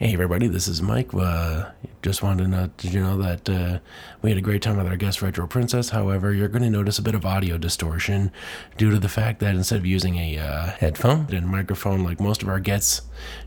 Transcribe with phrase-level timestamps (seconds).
[0.00, 1.12] Hey everybody, this is Mike.
[1.12, 3.80] Uh, just wanted to know, did you know that uh,
[4.22, 5.90] we had a great time with our guest Retro Princess?
[5.90, 8.32] However, you're going to notice a bit of audio distortion
[8.78, 12.42] due to the fact that instead of using a uh, headphone and microphone like most
[12.42, 13.02] of our guests,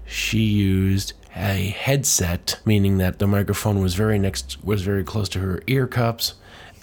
[0.05, 5.40] she used a headset, meaning that the microphone was very next was very close to
[5.40, 6.36] her ear cups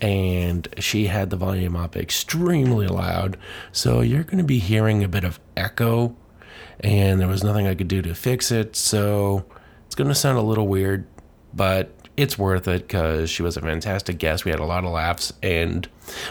[0.02, 3.36] and she had the volume up extremely loud.
[3.70, 6.16] So you're going to be hearing a bit of echo
[6.80, 8.74] and there was nothing I could do to fix it.
[8.74, 9.44] So
[10.00, 11.06] going to sound a little weird,
[11.52, 14.46] but it's worth it because she was a fantastic guest.
[14.46, 15.86] We had a lot of laughs, and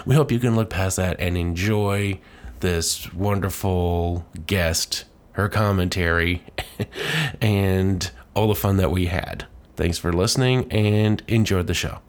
[0.06, 2.20] we hope you can look past that and enjoy
[2.62, 6.44] this wonderful guest, her commentary,
[7.42, 9.46] and all the fun that we had.
[9.76, 12.00] Thanks for listening and enjoy the show.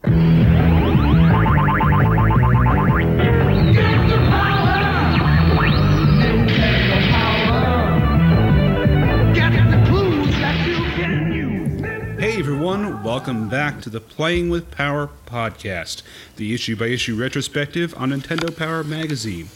[13.21, 16.01] Welcome back to the Playing with Power podcast,
[16.37, 19.51] the issue by issue retrospective on Nintendo Power Magazine.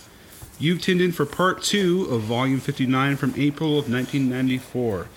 [0.58, 5.08] You've tuned in for part two of volume 59 from April of 1994.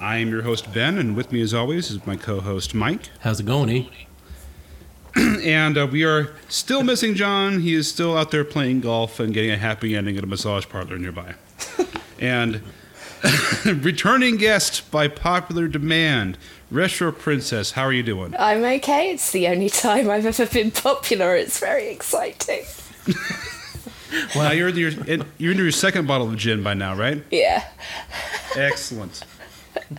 [0.00, 3.10] I am your host Ben, and with me as always is my co host Mike.
[3.20, 3.90] How's it going, E?
[5.44, 7.60] And uh, we are still missing John.
[7.60, 10.68] He is still out there playing golf and getting a happy ending at a massage
[10.68, 11.36] parlor nearby.
[12.18, 12.62] and
[13.64, 16.36] returning guest by popular demand,
[16.72, 17.72] Retro Princess.
[17.72, 18.34] How are you doing?
[18.38, 19.10] I'm okay.
[19.10, 21.36] It's the only time I've ever been popular.
[21.36, 22.64] It's very exciting.
[24.34, 27.24] Now you're into your in- you're into your second bottle of gin by now, right?
[27.30, 27.66] Yeah.
[28.56, 29.22] Excellent.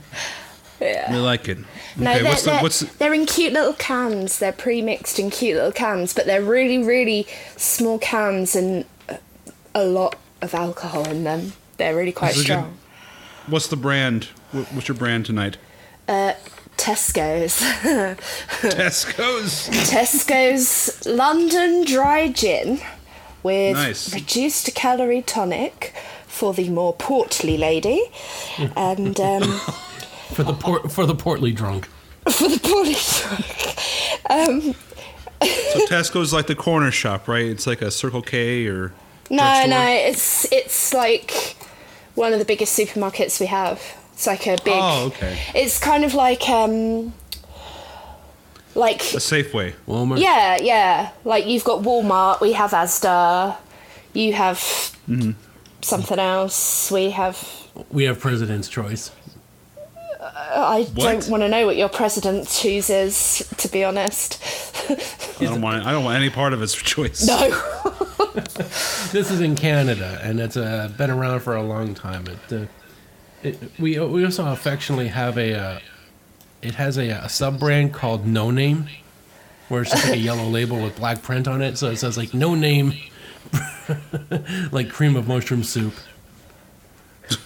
[0.80, 1.14] Yeah.
[1.14, 1.60] We like it.
[1.96, 4.38] No, okay, they're, what's the they're, what's the, they're in cute little cans.
[4.40, 8.84] They're pre-mixed in cute little cans, but they're really, really small cans and
[9.74, 11.54] a- lot of alcohol in them.
[11.78, 12.46] They're really quite is good.
[12.46, 12.78] strong.
[13.48, 14.26] what's the brand?
[14.52, 15.56] What's your brand tonight?
[16.10, 16.34] Uh,
[16.78, 17.60] Tesco's.
[18.62, 19.70] Tesco's.
[19.90, 22.80] Tesco's London Dry Gin
[23.44, 24.14] with Nice.
[24.14, 25.94] reduced calorie tonic
[26.28, 28.02] for the more portly lady,
[28.76, 29.44] and um,
[30.34, 31.88] For the port, for the portly drunk.
[32.30, 33.78] for the portly drunk.
[34.30, 34.76] Um,
[35.42, 37.46] So Tesco's like the corner shop, right?
[37.46, 38.94] It's like a Circle K or
[39.30, 39.68] no, drugstore?
[39.70, 41.56] no, it's it's like
[42.16, 43.80] one of the biggest supermarkets we have.
[44.14, 44.74] It's like a big.
[44.76, 45.38] Oh, okay.
[45.56, 47.14] It's kind of like um,
[48.76, 49.74] like a Safeway.
[49.88, 50.20] Walmart.
[50.20, 51.12] yeah, yeah.
[51.26, 53.58] Like you've got Walmart, we have Asda,
[54.14, 54.58] you have
[55.10, 55.32] Mm-hmm.
[55.82, 56.90] something else.
[56.90, 57.38] We have.
[57.92, 59.12] We have President's Choice.
[60.22, 60.96] I What?
[61.04, 64.42] don't want to know what your president chooses, to be honest.
[64.90, 65.86] I don't want.
[65.86, 67.26] I don't want any part of its choice.
[67.28, 67.50] no.
[69.12, 72.26] This is in Canada, and it's uh, been around for a long time.
[72.28, 72.66] It, uh,
[73.44, 75.54] it we we also affectionately have a.
[75.56, 75.80] Uh,
[76.62, 78.88] it has a, a sub brand called No Name,
[79.68, 82.18] where it's just like a yellow label with black print on it, so it says
[82.18, 82.94] like No Name,
[84.72, 85.94] like cream of mushroom soup.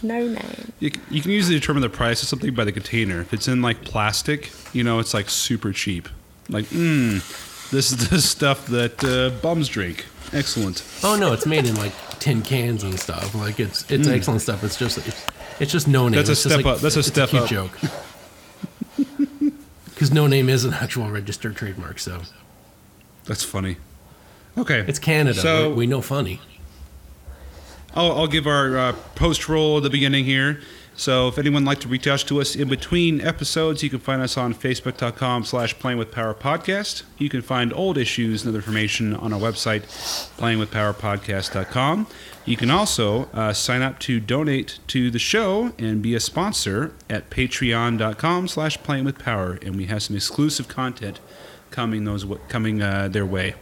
[0.01, 0.73] No name.
[0.79, 3.21] You, you can usually determine the price of something by the container.
[3.21, 6.09] If it's in like plastic, you know, it's like super cheap.
[6.49, 7.21] Like, mmm,
[7.69, 10.05] this is the stuff that uh, bums drink.
[10.33, 10.83] Excellent.
[11.03, 13.33] Oh no, it's made in like tin cans and stuff.
[13.33, 14.63] Like it's it's excellent stuff.
[14.63, 15.25] It's just it's,
[15.59, 16.17] it's just No Name.
[16.17, 16.79] That's a It's step like- up.
[16.79, 17.49] That's a step cute up.
[17.49, 17.77] joke.
[19.85, 22.21] Because No Name is an actual registered trademark, so
[23.25, 23.77] That's funny.
[24.55, 24.81] Okay.
[24.87, 25.39] it's Canada.
[25.39, 26.39] So- we, we know funny.
[27.95, 30.61] I'll, I'll give our uh, post roll at the beginning here.
[30.95, 33.97] So if anyone would like to reach out to us in between episodes, you can
[33.99, 37.01] find us on facebook.com slash playing with power podcast.
[37.17, 39.81] You can find old issues and other information on our website,
[40.37, 42.07] playingwithpowerpodcast.com.
[42.47, 46.93] You can also uh, sign up to donate to the show and be a sponsor
[47.09, 49.59] at patreon.com slash playing with power.
[49.61, 51.19] And we have some exclusive content
[51.71, 53.55] coming those coming uh, their way.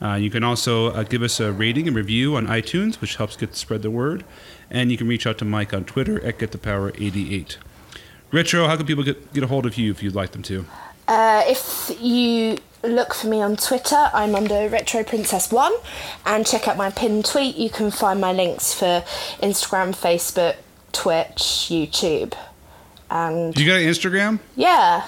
[0.00, 3.36] Uh, you can also uh, give us a rating and review on iTunes, which helps
[3.36, 4.24] get spread the word.
[4.70, 7.56] And you can reach out to Mike on Twitter at GetThePower88.
[8.32, 10.64] Retro, how can people get, get a hold of you if you'd like them to?
[11.12, 15.74] Uh, if you look for me on Twitter, I'm under Retro Princess One,
[16.24, 17.54] and check out my pinned tweet.
[17.56, 19.04] You can find my links for
[19.42, 20.56] Instagram, Facebook,
[20.92, 22.32] Twitch, YouTube,
[23.10, 24.38] and You got an Instagram?
[24.56, 25.06] yeah,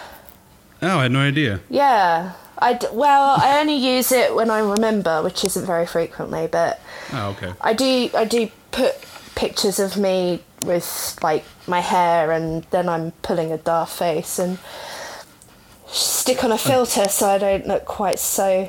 [0.82, 1.60] Oh, I had no idea.
[1.70, 2.32] yeah.
[2.58, 6.80] I d- well, I only use it when I remember, which isn't very frequently, but
[7.14, 7.52] Oh, okay.
[7.62, 8.10] I do.
[8.14, 8.94] I do put
[9.34, 14.58] pictures of me with like my hair, and then I'm pulling a daft face and
[15.94, 18.68] stick on a filter so I don't look quite so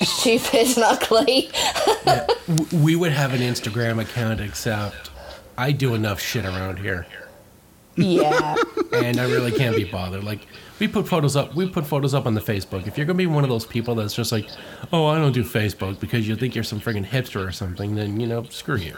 [0.00, 1.50] stupid and ugly.
[2.46, 5.10] W- we would have an Instagram account, except
[5.56, 7.06] I do enough shit around here.
[7.96, 8.56] Yeah.
[8.92, 10.24] and I really can't be bothered.
[10.24, 10.46] Like
[10.80, 12.86] we put photos up, we put photos up on the Facebook.
[12.86, 14.48] If you're gonna be one of those people that's just like,
[14.92, 18.18] oh, I don't do Facebook because you think you're some friggin' hipster or something, then
[18.18, 18.96] you know, screw you.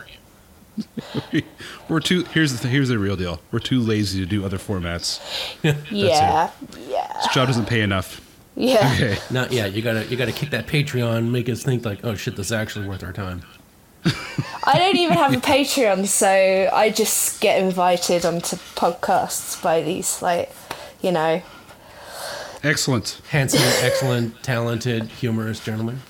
[1.89, 2.25] We're too.
[2.25, 3.41] Here's the here's the real deal.
[3.51, 5.21] We're too lazy to do other formats.
[5.91, 6.51] yeah.
[6.89, 7.13] Yeah.
[7.15, 8.21] This job doesn't pay enough.
[8.55, 8.93] Yeah.
[8.95, 9.19] Okay.
[9.31, 12.37] Not yeah, you gotta you gotta kick that Patreon, make us think like, oh shit,
[12.37, 13.43] this is actually worth our time.
[14.65, 20.23] I don't even have a Patreon, so I just get invited onto podcasts by these,
[20.23, 20.51] like,
[21.01, 21.43] you know.
[22.63, 23.21] Excellent.
[23.31, 26.01] Handsome, excellent, talented, humorous gentlemen.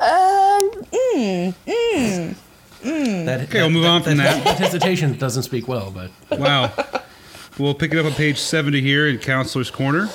[0.00, 0.70] Um,
[1.14, 2.36] mm, mm.
[2.84, 4.44] That, Okay, we'll move on from that.
[4.44, 6.72] That hesitation doesn't speak well, but Wow.
[7.58, 10.08] we'll pick it up on page 70 here in Counselor's Corner.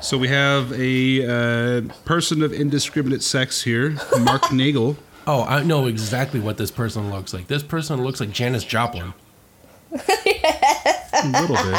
[0.00, 4.96] So we have a uh, person of indiscriminate sex here, Mark Nagel.
[5.26, 7.46] oh, I know exactly what this person looks like.
[7.48, 9.12] This person looks like Janis Joplin.
[9.92, 11.76] A little bit.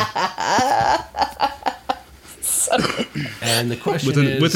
[3.41, 4.55] And the question With an, is, with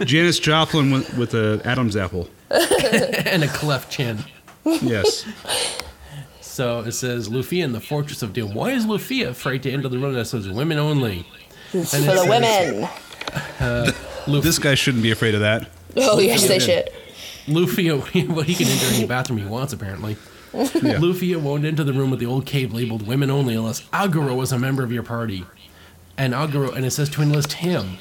[0.00, 2.28] an Janis Joplin with, with a Adam's apple.
[3.26, 4.18] and a cleft chin.
[4.64, 5.26] Yes.
[6.40, 8.54] So it says Lufia in the Fortress of Doom.
[8.54, 11.26] Why is Lufia afraid to enter the room that says women only?
[11.72, 12.72] It's And for it the says-
[13.60, 13.94] women.
[14.26, 15.68] Luf- This guy shouldn't be afraid of that.
[15.96, 16.88] Oh, yes, they should.
[17.46, 17.98] Lufia,
[18.28, 20.16] well, he can enter any bathroom he wants, apparently.
[20.54, 20.62] Yeah.
[20.98, 24.50] Lufia won't enter the room with the old cave labeled women only unless Aguro is
[24.52, 25.44] a member of your party.
[26.16, 27.98] And Aguro, and it says to enlist him.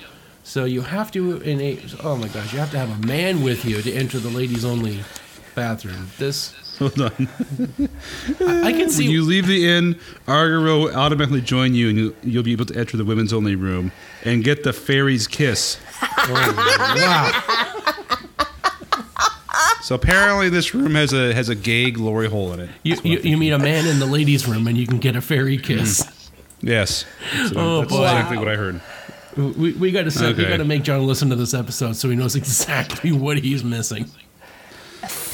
[0.48, 3.44] So you have to, in a, oh my gosh, you have to have a man
[3.44, 5.02] with you to enter the ladies only
[5.56, 6.10] bathroom.
[6.18, 7.28] This, Hold on.
[8.40, 9.08] I, I can see.
[9.08, 12.66] When you leave the inn, Aguro will automatically join you, and you, you'll be able
[12.68, 13.92] to enter the women's only room
[14.24, 15.80] and get the fairy's kiss.
[16.02, 17.94] Oh, wow.
[19.82, 22.70] So apparently, this room has a has a gay glory hole in it.
[22.84, 25.22] You, you, you meet a man in the ladies' room and you can get a
[25.22, 26.30] fairy kiss.
[26.62, 28.82] yes, that's, Oh, that's exactly what I heard.
[29.38, 32.10] We, we got to set, we got to make John listen to this episode so
[32.10, 34.10] he knows exactly what he's missing.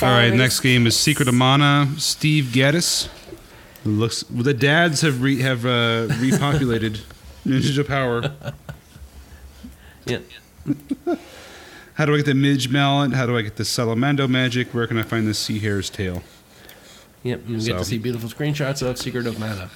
[0.02, 1.88] All right, next game is Secret of Mana.
[1.98, 3.08] Steve Gaddis.
[3.86, 7.02] Looks well, the dads have re, have uh, repopulated
[7.46, 8.34] Ninja Power.
[10.06, 10.20] Yeah.
[11.96, 13.14] How do I get the Midge Mallet?
[13.14, 14.74] How do I get the Salamando magic?
[14.74, 16.24] Where can I find the Sea Hare's tail?
[17.24, 19.70] Yep, you get to see beautiful screenshots of Secret of Mana.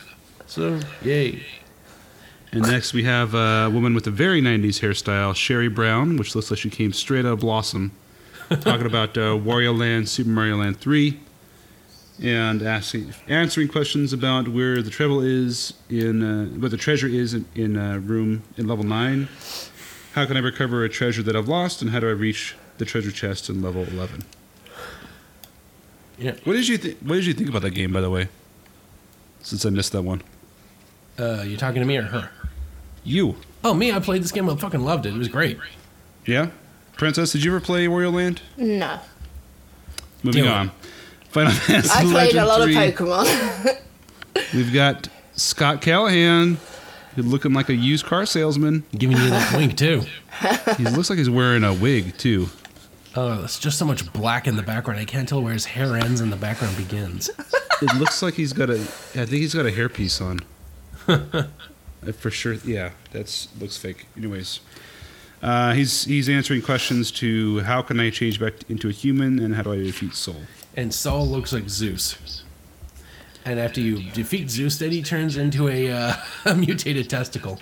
[0.48, 1.44] So, yay.
[2.57, 6.50] And next we have a woman with a very 90s hairstyle, Sherry Brown, which looks
[6.50, 7.92] like she came straight out of Blossom,
[8.62, 11.19] talking about uh, Wario Land, Super Mario Land 3,
[12.24, 17.36] and asking, answering questions about where the treasure is in, uh, where the treasure is
[17.36, 19.27] in, in uh, room in level 9.
[20.13, 22.86] How can I recover a treasure that I've lost, and how do I reach the
[22.86, 24.24] treasure chest in level 11?
[26.18, 26.31] Yeah.
[26.44, 26.98] What did you think?
[27.01, 28.30] What did you think about that game, by the way?
[29.44, 30.24] Since I missed that one,
[31.19, 32.31] Uh, you talking to me or her?
[33.07, 34.50] You, Oh, me, I played this game.
[34.50, 35.13] I fucking loved it.
[35.15, 35.57] It was great.
[36.25, 36.50] yeah,
[36.95, 38.42] Princess, did you ever play Wario Land?
[38.57, 39.00] No.
[40.24, 40.51] Moving Do it.
[40.54, 40.71] on.
[41.30, 42.75] Final Fantasy I played Legend a lot 3.
[42.88, 43.77] of Pokemon.
[44.54, 46.57] We've got Scott Callahan,
[47.15, 48.83] who's looking like a used car salesman.
[48.98, 50.04] Giving you that wink, too.
[50.77, 52.48] He looks like he's wearing a wig too.
[53.15, 55.00] Oh, there's just so much black in the background.
[55.00, 57.30] I can't tell where his hair ends and the background begins.
[57.81, 58.75] It looks like he's got a.
[58.75, 60.39] I think he's got a hairpiece on.
[62.06, 64.07] Uh, For sure, yeah, that's looks fake.
[64.18, 64.60] Anyways,
[65.42, 69.56] uh, he's he's answering questions to how can I change back into a human and
[69.56, 70.42] how do I defeat Soul.
[70.76, 72.44] And Saul looks like Zeus.
[73.45, 76.14] And after you defeat Zeus, then he turns into a, uh,
[76.45, 77.60] a mutated testicle.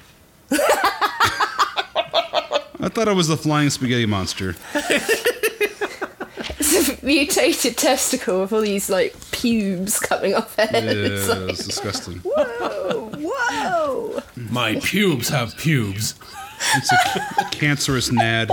[2.78, 4.56] I thought it was the flying spaghetti monster.
[6.60, 10.72] it's a mutated testicle with all these like pubes coming off it.
[10.74, 12.20] Yeah, It's like, disgusting.
[12.20, 12.95] whoa, whoa.
[14.56, 16.16] My pubes have pubes.
[16.78, 16.90] It's
[17.40, 18.50] a cancerous nad.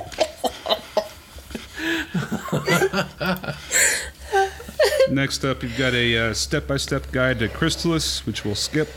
[5.11, 8.89] Next up, you've got a uh, step-by-step guide to Crystalis, which we'll skip,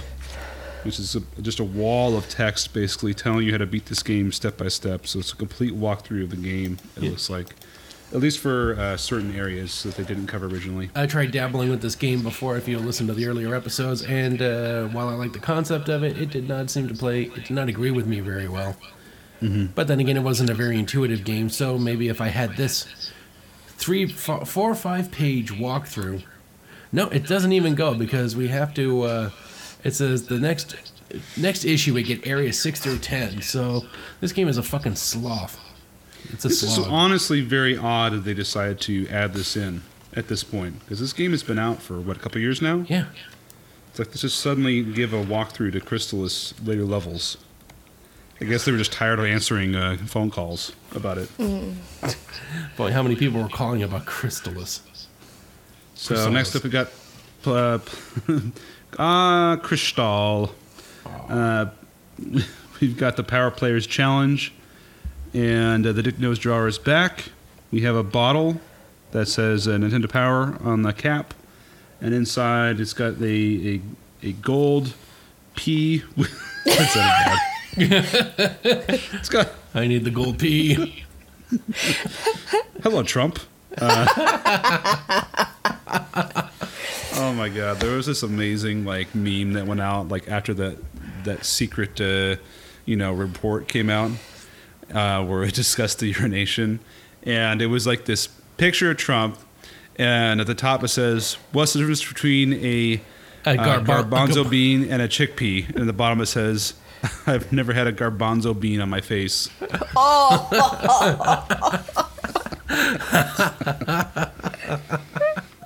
[0.84, 4.02] which is a, just a wall of text basically telling you how to beat this
[4.02, 5.06] game step by step.
[5.06, 6.80] So it's a complete walkthrough of the game.
[6.98, 7.10] It Yeah.
[7.12, 7.56] looks like,
[8.14, 10.90] at least for uh, certain areas that they didn't cover originally.
[10.96, 14.42] I tried dabbling with this game before, if you listen to the earlier episodes, and
[14.42, 17.46] uh, while I like the concept of it, it did not seem to play, it
[17.46, 18.76] did not agree with me very well.
[19.42, 23.12] But then again, it wasn't a very intuitive game, so maybe if I had this
[23.68, 26.24] three, four, four or five page walkthrough.
[26.92, 29.02] No, it doesn't even go because we have to.
[29.04, 29.30] Uh,
[29.84, 30.76] it says the next
[31.38, 33.42] next issue we get area six through ten.
[33.42, 33.86] So
[34.20, 35.60] this game is a fucking sloth.
[36.34, 39.82] It's a This is honestly very odd that they decided to add this in
[40.16, 42.86] at this point because this game has been out for what a couple years now.
[42.88, 43.06] yeah,
[43.90, 47.38] It's like let's just suddenly give a walkthrough to Crystalis later levels.
[48.42, 51.30] I guess they were just tired of answering uh, phone calls about it.
[52.78, 54.82] Boy, how many people were calling about Crystalis?
[55.96, 56.34] So Chrysalis.
[56.34, 56.90] next up we got
[57.46, 57.80] uh,
[59.02, 60.54] uh, Crystal.
[61.30, 61.70] Uh,
[62.82, 64.52] we've got the Power Players Challenge,
[65.36, 67.26] and uh, the Dick Nose Drawer is back.
[67.70, 68.62] We have a bottle
[69.12, 71.34] that says uh, Nintendo Power on the cap,
[72.00, 73.82] and inside it's got a a,
[74.24, 74.94] a gold
[75.56, 76.04] P.
[76.66, 77.38] That
[77.78, 79.00] sounded bad.
[79.14, 81.04] it's got I need the gold P.
[82.82, 83.40] Hello, Trump.
[83.78, 84.08] Uh,
[87.18, 90.80] oh my God, there was this amazing like meme that went out like after that
[91.24, 92.38] that secret uh,
[92.86, 94.10] you know report came out
[94.94, 96.80] uh, where we discussed the urination,
[97.24, 98.28] and it was like this
[98.58, 99.38] picture of Trump,
[99.98, 103.02] and at the top it says, "What's the difference between a,
[103.46, 106.74] A uh, garbanzo gar- bean and a chickpea?" And at the bottom it says.
[107.28, 109.48] I've never had a garbanzo bean on my face.
[109.96, 110.50] Oh!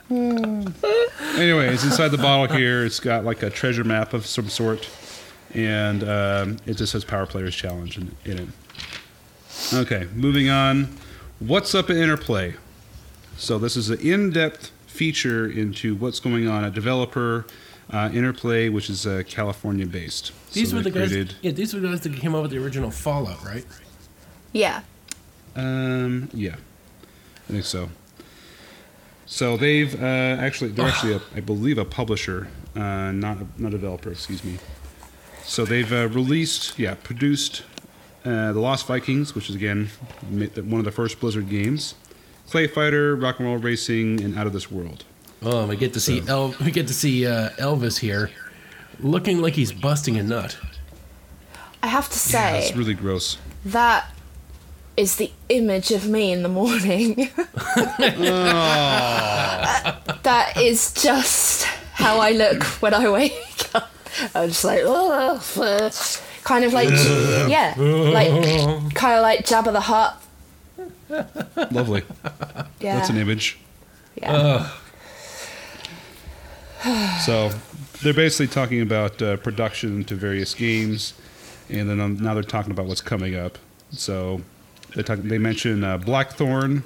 [1.40, 4.90] Anyways, inside the bottle here, it's got like a treasure map of some sort,
[5.54, 8.48] and um, it just says Power Players Challenge in, in it.
[9.72, 10.90] Okay, moving on.
[11.40, 12.56] What's up at Interplay?
[13.38, 17.46] So this is an in-depth feature into what's going on at developer
[17.92, 20.32] uh, Interplay, which is uh, California-based.
[20.54, 21.36] These So were they the guys.
[21.42, 23.66] Yeah, these were the guys that came up with the original Fallout, right?
[24.54, 24.82] Yeah.
[25.56, 26.56] Um, yeah,
[27.48, 27.90] I think so.
[29.28, 30.06] So they've uh,
[30.40, 34.12] actually they're actually a, I believe a publisher, uh, not a, not a developer.
[34.12, 34.58] Excuse me.
[35.44, 37.64] So they've uh, released, yeah, produced
[38.26, 39.90] uh, the Lost Vikings, which is again
[40.30, 41.96] one of the first Blizzard games,
[42.50, 45.04] Clay Fighter, Rock and Roll Racing, and Out of This World.
[45.42, 48.30] Oh, we get to see El- we get to see uh, Elvis here,
[49.00, 50.58] looking like he's busting a nut.
[51.82, 53.38] I have to say, Yeah, say it's really gross.
[53.66, 54.12] that
[54.98, 57.30] is the image of me in the morning.
[60.24, 63.90] that is just how I look when I wake up.
[64.36, 65.40] I'm just like, oh,
[66.50, 66.90] kind of like,
[67.48, 70.20] yeah, like kind of like Jabba the Hutt.
[71.72, 72.04] Lovely.
[72.80, 73.60] Yeah, That's an image.
[74.16, 74.70] yeah.
[77.26, 77.50] So
[78.02, 81.14] they're basically talking about uh, production to various games,
[81.70, 83.58] and then um, now they're talking about what's coming up.
[83.92, 84.42] So
[84.96, 86.84] they talk, they mention uh, Blackthorn,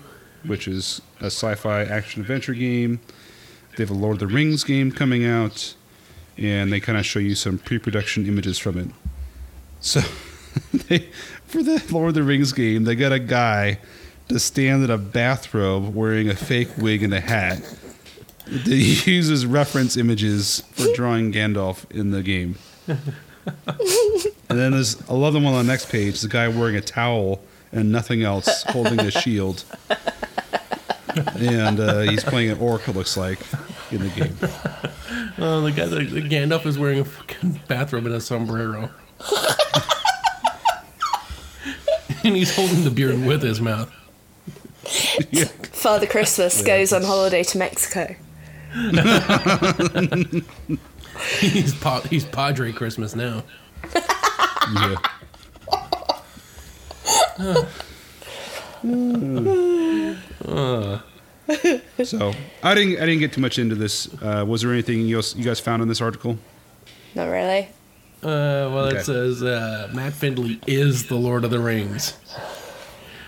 [0.48, 3.00] which is a sci-fi action adventure game.
[3.77, 5.75] They have a Lord of the Rings game coming out,
[6.39, 8.88] and they kind of show you some pre-production images from it.
[9.83, 9.99] So
[10.87, 11.09] they,
[11.45, 13.79] for the Lord of the Rings game, they got a guy
[14.29, 17.61] to stand in a bathrobe wearing a fake wig and a hat.
[18.47, 22.55] He uses reference images for drawing Gandalf in the game.
[22.87, 22.97] and
[24.47, 26.21] then there's, I love the one on the next page.
[26.21, 27.41] The guy wearing a towel
[27.73, 29.65] and nothing else, holding a shield.
[31.35, 33.39] And uh, he's playing an orc, it looks like,
[33.91, 34.37] in the game.
[35.37, 38.89] Oh, the guy, the, the Gandalf is wearing a fucking bathrobe and a sombrero,
[42.24, 43.92] and he's holding the beard with his mouth.
[45.32, 45.46] Yeah.
[45.74, 48.15] Father Christmas goes on holiday to Mexico.
[51.39, 53.44] He's pa- he's Padre Christmas now.
[54.75, 54.96] Yeah.
[62.03, 64.10] so I didn't I didn't get too much into this.
[64.22, 66.38] Uh, was there anything else you guys found in this article?
[67.15, 67.70] Not really.
[68.24, 68.98] Uh, well, Okay.
[68.98, 72.13] it says uh, Matt Findley is the Lord of the Rings.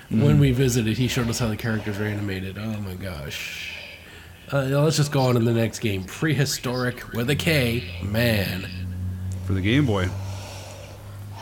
[0.09, 2.57] When we visited, he showed us how the characters are animated.
[2.57, 3.73] Oh my gosh.
[4.53, 6.03] Uh, let's just go on to the next game.
[6.03, 8.67] Prehistoric with a K, man.
[9.45, 10.07] for the Game Boy.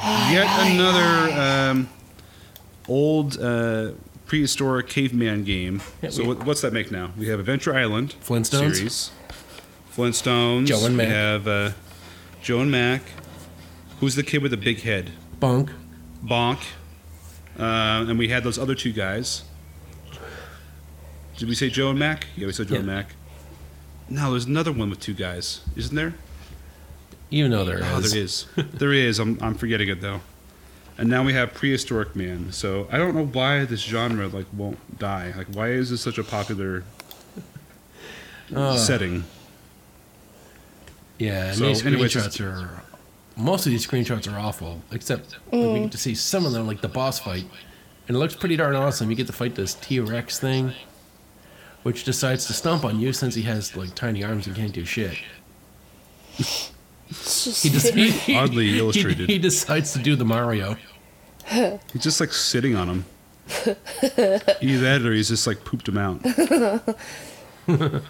[0.01, 1.89] Yet another um,
[2.87, 3.91] old uh,
[4.25, 5.81] prehistoric caveman game.
[6.01, 7.11] Yeah, so what, what's that make now?
[7.17, 8.75] We have Adventure Island Flintstones?
[8.75, 9.11] series,
[9.95, 10.67] Flintstones.
[10.67, 11.07] Joe and Mac.
[11.07, 11.71] We have uh,
[12.41, 13.01] Joe and Mac.
[14.03, 15.11] Who's the kid with the big head?
[15.39, 15.69] Bonk.
[16.21, 16.59] Bonk.
[17.57, 19.43] Uh, and we had those other two guys.
[21.37, 22.27] Did we say Joe and Mac?
[22.35, 23.11] Yeah, we said Joe and Mac.
[24.09, 26.15] No, there's another one with two guys, isn't there?
[27.29, 27.85] You know there is.
[27.85, 28.45] Oh, there is.
[28.73, 29.19] there is.
[29.19, 30.19] I'm, I'm forgetting it though.
[30.97, 32.51] And now we have prehistoric man.
[32.51, 35.33] So I don't know why this genre like won't die.
[35.37, 36.83] Like why is this such a popular
[38.53, 39.23] Uh, setting?
[41.19, 42.82] Yeah, and So, these anyways, are.
[43.35, 46.67] Most of these screenshots are awful, except like, we get to see some of them,
[46.67, 47.45] like the boss fight.
[48.07, 49.09] And it looks pretty darn awesome.
[49.09, 50.73] You get to fight this T Rex thing,
[51.83, 54.85] which decides to stomp on you since he has like tiny arms and can't do
[54.85, 55.17] shit.
[56.37, 59.29] He just he, he- Oddly he- illustrated.
[59.29, 60.77] He, decides to do the Mario.
[61.47, 63.05] He's just like sitting on him.
[64.61, 66.21] Either that or he's just like pooped him out.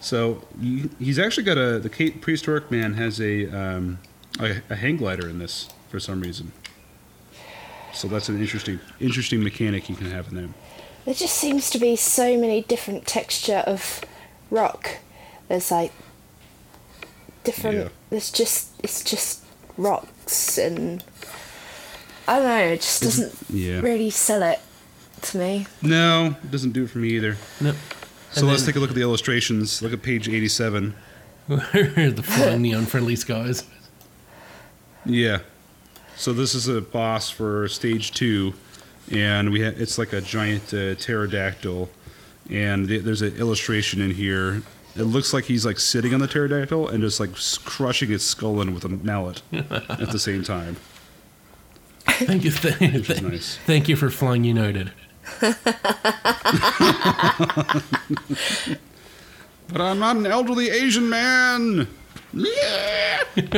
[0.00, 3.98] so he, he's actually got a the Kate prehistoric man has a um,
[4.40, 6.52] a, a hang glider in this for some reason.
[7.92, 10.48] So that's an interesting interesting mechanic you can have in there.
[11.04, 14.00] There just seems to be so many different texture of
[14.50, 14.98] rock.
[15.48, 15.92] There's like
[17.44, 17.76] different.
[17.76, 17.88] Yeah.
[18.10, 19.44] There's just it's just
[19.76, 21.04] rocks and
[22.26, 22.64] I don't know.
[22.72, 23.80] It just doesn't Yeah.
[23.80, 24.60] really sell it
[25.22, 25.66] to me.
[25.82, 27.36] No, it doesn't do it for me either.
[27.60, 27.76] Nope.
[28.32, 29.82] So And let's then- take a look at the illustrations.
[29.82, 30.94] Look at page eighty-seven.
[31.48, 33.62] the flying the unfriendly skies.
[35.06, 35.40] Yeah.
[36.16, 38.54] So this is a boss for stage two,
[39.10, 41.90] and we ha- it's like a giant uh, pterodactyl,
[42.50, 44.62] and th- there's an illustration in here.
[44.96, 48.22] It looks like he's like sitting on the pterodactyl and just like s- crushing its
[48.24, 50.76] skull in with a mallet at the same time.
[52.06, 52.50] Thank you.
[52.52, 53.58] Th- Which is nice.
[53.66, 54.92] Thank you for flying United.
[59.68, 61.88] But I'm not an elderly Asian man.
[63.34, 63.54] Did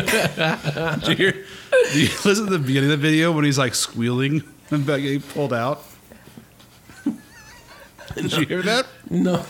[1.09, 1.33] you hear?
[1.33, 5.21] Did you listen to the beginning of the video when he's like squealing and getting
[5.21, 5.83] pulled out?
[8.15, 8.87] Did you hear that?
[9.09, 9.45] No.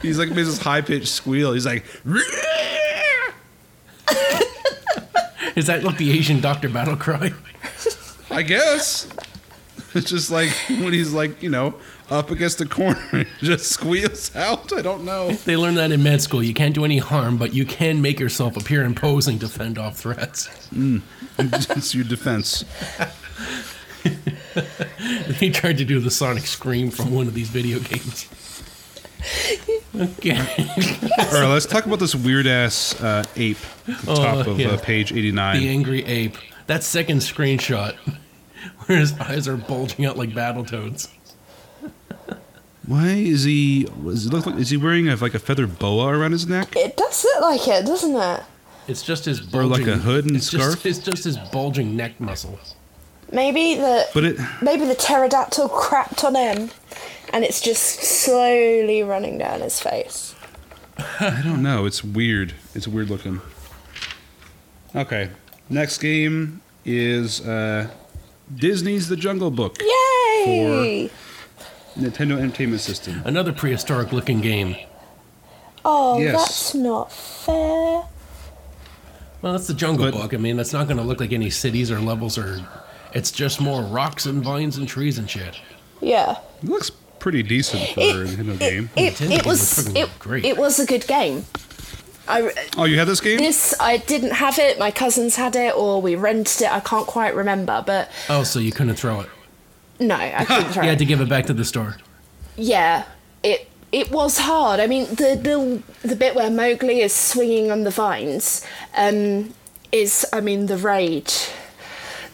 [0.00, 1.52] He's like makes this high pitched squeal.
[1.52, 1.84] He's like,
[5.56, 7.32] Is that like the Asian doctor battle cry?
[8.30, 9.08] I guess.
[9.94, 11.74] It's just like when he's like, you know,
[12.10, 14.72] up against the corner, and just squeals out.
[14.72, 15.30] I don't know.
[15.32, 16.42] They learned that in med school.
[16.42, 19.96] You can't do any harm, but you can make yourself appear imposing to fend off
[19.98, 20.48] threats.
[21.38, 22.64] it's your defense.
[25.36, 28.28] He tried to do the sonic scream from one of these video games.
[29.94, 30.38] Okay.
[30.38, 34.58] All right, let's talk about this weird ass uh, ape at the Oh, top of
[34.58, 34.68] yeah.
[34.70, 35.60] uh, page 89.
[35.60, 36.36] the angry ape.
[36.66, 37.94] That second screenshot,
[38.86, 41.08] where his eyes are bulging out like Battletoads.
[42.86, 43.84] Why is he?
[43.84, 44.56] Does it look like?
[44.56, 46.74] Is he wearing a, like a feather boa around his neck?
[46.74, 48.42] It does look like it, doesn't it?
[48.86, 50.82] It's just his Or like a hood and it's scarf?
[50.82, 52.58] Just, it's just his bulging neck muscle.
[53.30, 54.38] Maybe the But it.
[54.62, 56.70] maybe the pterodactyl crapped on him,
[57.34, 60.34] and it's just slowly running down his face.
[61.20, 61.84] I don't know.
[61.84, 62.54] It's weird.
[62.74, 63.42] It's weird looking.
[64.96, 65.28] Okay,
[65.68, 67.90] next game is uh,
[68.56, 71.10] Disney's The Jungle Book, Yay!
[71.98, 73.22] Nintendo Entertainment System.
[73.24, 74.76] Another prehistoric looking game.
[75.84, 76.32] Oh, Yes.
[76.36, 78.02] that's not fair.
[79.42, 80.34] Well, that's the Jungle But- Book.
[80.34, 82.60] I mean, that's not going to look like any cities or levels or.
[83.14, 85.56] It's just more rocks and vines and trees and shit.
[86.00, 86.36] Yeah.
[86.62, 88.90] It looks pretty decent for It- a Nintendo game.
[88.96, 90.44] It, Nintendo it was was it, great.
[90.44, 91.46] it was a good game.
[92.28, 93.38] I Oh, you had this game?
[93.38, 94.78] this I didn't have it.
[94.78, 96.70] My cousins had it, or we rented it.
[96.70, 99.28] I can't quite remember, but Oh, so you couldn't throw it.
[100.00, 101.96] No, I couldn't throw You had to give it back to the store.
[102.56, 103.04] Yeah,
[103.42, 104.80] it it was hard.
[104.80, 108.64] I mean, the the the bit where Mowgli is swinging on the vines,
[108.96, 109.54] um,
[109.92, 111.48] is I mean the rage,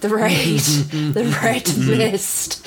[0.01, 2.67] the rage, the red mist,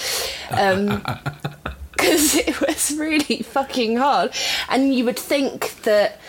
[0.52, 1.04] um,
[1.92, 4.32] because it was really fucking hard,
[4.70, 6.20] and you would think that.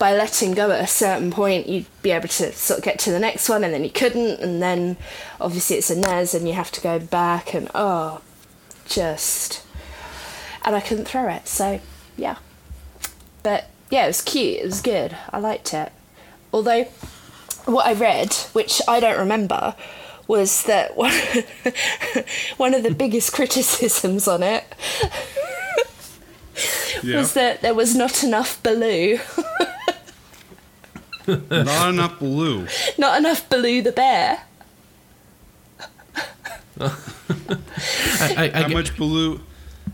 [0.00, 3.12] By letting go at a certain point, you'd be able to sort of get to
[3.12, 4.96] the next one, and then you couldn't, and then
[5.40, 8.20] obviously it's a NES, and you have to go back, and oh,
[8.86, 9.62] just
[10.64, 11.46] and I couldn't throw it.
[11.46, 11.80] So
[12.16, 12.36] yeah,
[13.42, 14.60] but yeah, it was cute.
[14.60, 15.16] It was good.
[15.30, 15.92] I liked it.
[16.52, 16.84] Although
[17.66, 19.74] what I read, which I don't remember,
[20.26, 21.12] was that one
[22.56, 24.64] one of the biggest criticisms on it
[27.02, 27.16] Yeah.
[27.18, 29.18] was that there was not enough Baloo,
[31.50, 32.66] Not enough blue.
[32.98, 34.42] not enough Baloo the bear.
[36.78, 36.90] I,
[38.36, 39.40] I, I How get- much blue?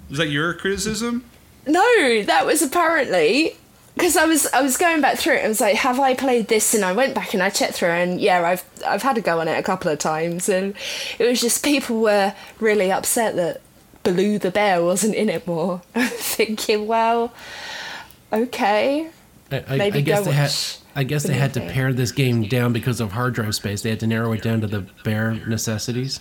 [0.08, 1.24] Was that your criticism?
[1.66, 3.56] No, that was apparently
[3.94, 5.44] because I was I was going back through it.
[5.44, 6.74] I was like, have I played this?
[6.74, 9.40] And I went back and I checked through, and yeah, I've I've had a go
[9.40, 10.74] on it a couple of times, and
[11.18, 13.62] it was just people were really upset that
[14.04, 15.82] Baloo the bear wasn't in it more.
[15.96, 17.32] I'm thinking, well,
[18.32, 19.10] okay,
[19.50, 20.52] I, I, maybe I guess go they had.
[20.96, 23.82] I guess they had to pare this game down because of hard drive space.
[23.82, 26.20] They had to narrow it down to the bare necessities.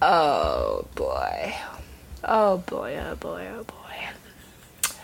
[0.00, 1.54] oh boy,
[2.24, 4.94] oh boy, oh boy, oh boy,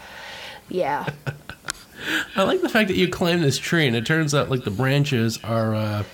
[0.70, 1.08] yeah.
[2.36, 4.70] I like the fact that you climb this tree, and it turns out like the
[4.70, 6.04] branches are uh,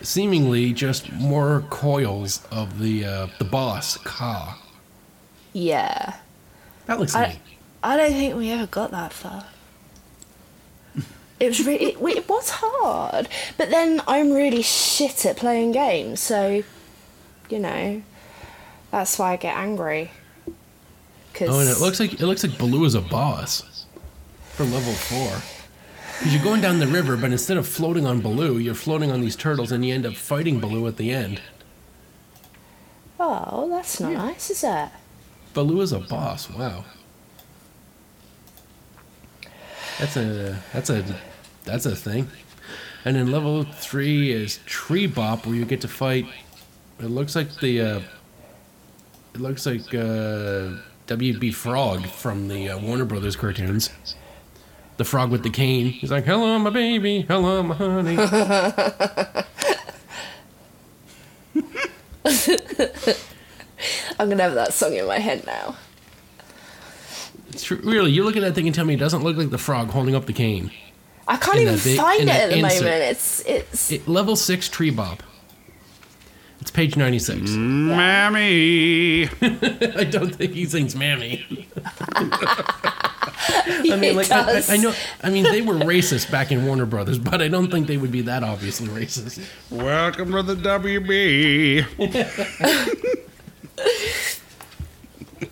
[0.00, 4.58] seemingly just more coils of the uh, the boss Kaa.
[5.52, 6.16] Yeah.
[6.86, 7.38] That looks I, neat.
[7.82, 9.44] I don't think we ever got that far.
[11.42, 13.28] It was really, it, it was hard.
[13.58, 16.62] But then I'm really shit at playing games, so,
[17.50, 18.00] you know,
[18.92, 20.12] that's why I get angry.
[21.34, 23.86] Cause Oh, and it looks like it looks like Baloo is a boss
[24.52, 25.42] for level four.
[26.18, 29.20] Because you're going down the river, but instead of floating on Baloo, you're floating on
[29.20, 31.40] these turtles, and you end up fighting Baloo at the end.
[33.18, 34.90] Oh, that's not nice, is it?
[35.54, 36.48] Baloo is a boss.
[36.48, 36.84] Wow.
[39.98, 41.04] That's a that's a
[41.64, 42.28] that's a thing.
[43.04, 46.26] And then level three is Tree Bop, where you get to fight.
[47.00, 47.80] It looks like the.
[47.80, 48.00] Uh,
[49.34, 53.90] it looks like uh, WB Frog from the uh, Warner Brothers cartoons.
[54.98, 55.86] The frog with the cane.
[55.86, 57.22] He's like, "Hello, my baby.
[57.22, 58.16] Hello, my honey."
[64.18, 65.76] I'm gonna have that song in my head now.
[67.48, 69.58] It's really, you look at that thing and tell me it doesn't look like the
[69.58, 70.70] frog holding up the cane.
[71.28, 72.82] I can't even that big- find it at the insert.
[72.84, 73.02] moment.
[73.04, 75.20] It's it's It, level six Tree bob.
[76.60, 77.40] It's page ninety six.
[77.50, 79.24] Mm, mammy.
[79.96, 81.44] I don't think he sings "Mammy."
[83.44, 84.94] I mean, like I, I- I know.
[85.22, 88.12] I mean, they were racist back in Warner Brothers, but I don't think they would
[88.12, 89.40] be that obviously racist.
[89.70, 91.84] Welcome to the WB.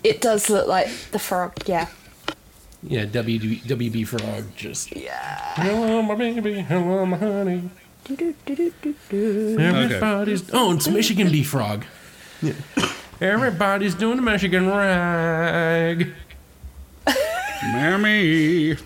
[0.05, 1.55] It does look like the frog.
[1.67, 1.89] Yeah.
[2.83, 4.95] Yeah, WB, WB Frog just.
[4.97, 5.37] Yeah.
[5.55, 6.61] Hello, my baby.
[6.63, 7.69] Hello, my honey.
[9.11, 10.51] Everybody's.
[10.53, 11.43] Oh, it's Michigan J.
[11.43, 11.85] Frog.
[12.41, 12.55] Yeah.
[13.21, 16.13] Everybody's doing the Michigan rag.
[17.63, 18.73] Mammy.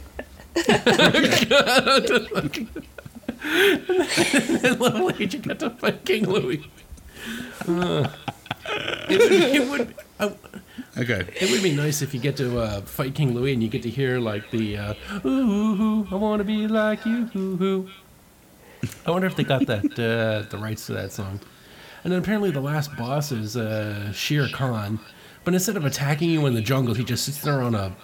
[0.56, 0.86] At
[4.80, 6.64] level eight, you got to fight King Louis.
[7.68, 8.08] Uh,
[9.08, 10.32] it would, it would, I,
[10.96, 11.26] Okay.
[11.40, 13.82] It would be nice if you get to uh, fight King Louis and you get
[13.82, 17.28] to hear like the uh, ooh, ooh, ooh, I want to be like you.
[17.34, 17.88] Ooh, ooh.
[19.04, 21.40] I wonder if they got that uh, the rights to that song.
[22.04, 25.00] And then apparently the last boss is uh, Shere Khan,
[25.42, 27.96] but instead of attacking you in the jungle, he just sits there on a,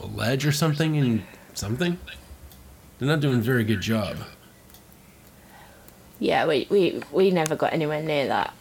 [0.00, 1.22] a ledge or something and
[1.54, 1.98] something.
[2.98, 4.18] They're not doing a very good job.
[6.20, 8.54] Yeah, we, we we never got anywhere near that.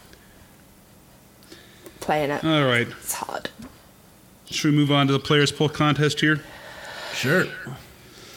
[2.00, 2.44] Playing it.
[2.44, 2.88] All right.
[2.88, 3.50] It's hard.
[4.50, 6.42] Should we move on to the players poll contest here?
[7.14, 7.46] Sure.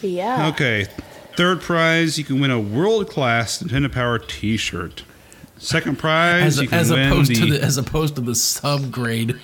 [0.03, 0.49] Yeah.
[0.49, 0.87] Okay.
[1.37, 5.05] Third prize, you can win a world class Nintendo Power T-shirt.
[5.57, 8.33] Second prize, As, you can as win opposed the, to the as opposed to the
[8.33, 9.39] subgrade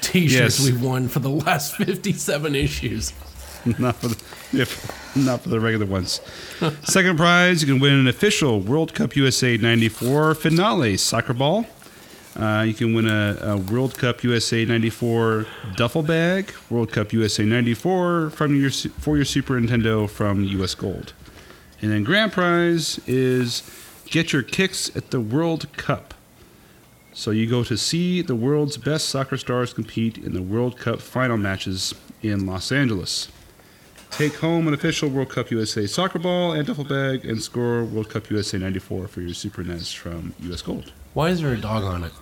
[0.00, 0.64] T-shirts Yes.
[0.64, 3.12] we've won for the last fifty-seven issues.
[3.78, 4.16] not for the
[4.52, 6.20] if, not for the regular ones.
[6.82, 11.66] Second prize, you can win an official World Cup USA '94 finale soccer ball.
[12.36, 17.44] Uh, you can win a, a World Cup USA '94 duffel bag, World Cup USA
[17.44, 21.12] '94 from your for your Super Nintendo from US Gold,
[21.82, 23.62] and then grand prize is
[24.06, 26.14] get your kicks at the World Cup.
[27.12, 31.00] So you go to see the world's best soccer stars compete in the World Cup
[31.00, 33.28] final matches in Los Angeles.
[34.10, 38.08] Take home an official World Cup USA soccer ball and duffel bag and score World
[38.08, 40.92] Cup USA 94 for your Super NES from US Gold.
[41.12, 42.12] Why is there a dog on it?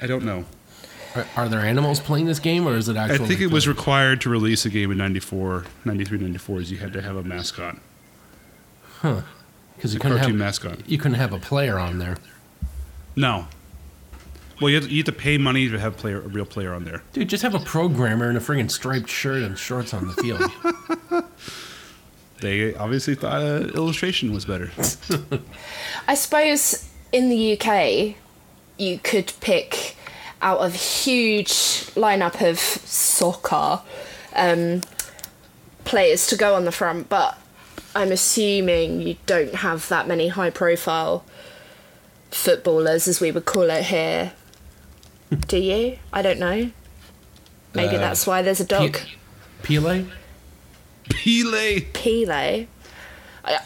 [0.00, 0.44] I don't know.
[1.14, 3.24] Are, are there animals playing this game, or is it actually?
[3.24, 6.78] I think it was required to release a game in 94, 93, 94 is you
[6.78, 7.76] had to have a mascot,
[9.00, 9.22] Huh.
[9.76, 10.88] because you a couldn't cartoon have mascot.
[10.88, 12.16] you couldn't have a player on there,
[13.14, 13.48] No.
[14.60, 16.72] Well, you have, to, you have to pay money to have player, a real player
[16.72, 17.02] on there.
[17.12, 17.28] dude.
[17.28, 20.42] Just have a programmer in a friggin' striped shirt and shorts on the field.
[22.40, 24.70] They obviously thought uh, illustration was better.
[26.08, 28.14] I suppose in the UK,
[28.78, 29.96] you could pick
[30.42, 31.50] out of a huge
[31.94, 33.80] lineup of soccer
[34.34, 34.82] um,
[35.84, 37.38] players to go on the front, but
[37.94, 41.24] I'm assuming you don't have that many high profile
[42.30, 44.32] footballers, as we would call it here.
[45.48, 45.98] Do you?
[46.12, 46.70] I don't know.
[47.74, 48.98] Maybe Uh, that's why there's a dog.
[49.62, 50.04] Pele.
[51.08, 51.80] Pele.
[51.92, 52.66] Pele.
[53.44, 53.58] I,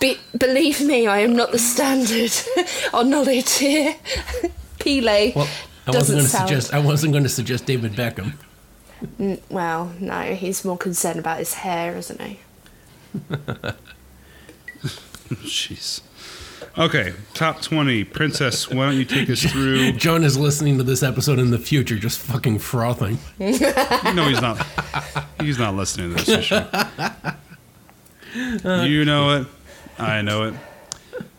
[0.00, 2.32] be, believe me, I am not the standard
[2.92, 3.96] on knowledge here.
[4.78, 5.48] Pele Well,
[5.86, 6.48] I wasn't doesn't going to sound.
[6.48, 6.74] suggest.
[6.74, 8.34] I wasn't going to suggest David Beckham.
[9.18, 12.38] N- well, no, he's more concerned about his hair, isn't he?
[15.28, 16.00] Jeez.
[16.76, 18.04] Okay, top 20.
[18.04, 19.92] Princess, why don't you take us through?
[19.92, 23.18] John is listening to this episode in the future, just fucking frothing.
[23.38, 23.48] No,
[24.28, 24.64] he's not.
[25.40, 26.60] He's not listening to this issue.
[28.84, 29.46] You know it.
[29.98, 30.54] I know it.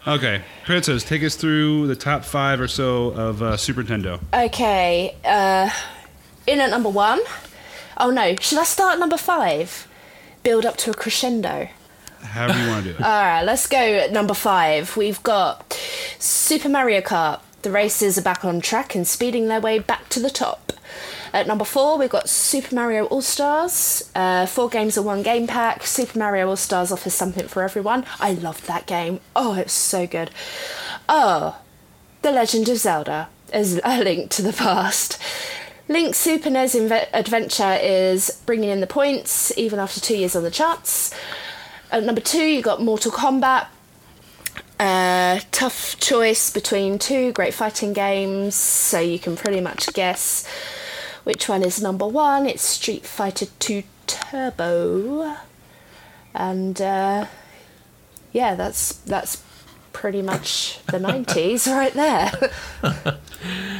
[0.07, 4.19] Okay, Princess, take us through the top five or so of uh, Super Nintendo.
[4.33, 5.69] Okay, uh,
[6.47, 7.19] in at number one.
[7.97, 9.87] Oh no, should I start at number five?
[10.43, 11.67] build up to a crescendo?
[12.21, 13.01] However you want to do it.
[13.03, 14.95] All right, let's go at number five.
[14.97, 15.73] We've got
[16.17, 17.41] Super Mario Kart.
[17.61, 20.73] The races are back on track and speeding their way back to the top.
[21.31, 24.09] At number four, we've got Super Mario All Stars.
[24.15, 25.83] Uh, four games in one game pack.
[25.85, 28.05] Super Mario All Stars offers something for everyone.
[28.19, 29.19] I loved that game.
[29.35, 30.31] Oh, it's so good.
[31.07, 31.59] Oh,
[32.23, 35.21] The Legend of Zelda is a link to the past.
[35.87, 40.43] Link's Super NES inve- adventure is bringing in the points even after two years on
[40.43, 41.13] the charts.
[41.91, 43.67] At number two, you've got Mortal Kombat.
[44.79, 50.47] Uh, tough choice between two great fighting games, so you can pretty much guess
[51.29, 52.47] which one is number one.
[52.47, 55.35] It's Street Fighter 2 Turbo,
[56.33, 57.27] and uh,
[58.33, 59.43] yeah, that's that's
[59.93, 62.31] pretty much the 90s right there.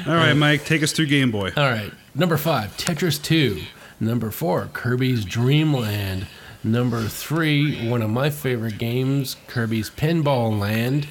[0.06, 1.52] All right, Mike, take us through Game Boy.
[1.58, 1.92] All right.
[2.14, 3.64] Number five, Tetris 2.
[4.00, 6.28] Number four, Kirby's Dream Land.
[6.64, 11.08] Number three, one of my favorite games, Kirby's Pinball Land.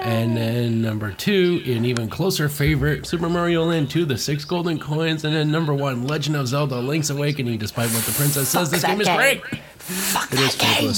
[0.00, 4.78] And then number two, an even closer favorite, Super Mario Land 2, the six golden
[4.78, 5.24] coins.
[5.24, 8.70] And then number one, Legend of Zelda Link's Awakening, despite what the princess says, Fuck
[8.70, 9.42] this that game is great.
[9.78, 10.92] Fuck It is game.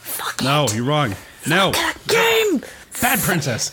[0.00, 0.74] Fuck No, it.
[0.74, 1.14] you're wrong.
[1.46, 1.70] No.
[1.72, 2.62] That game.
[3.00, 3.70] Bad princess.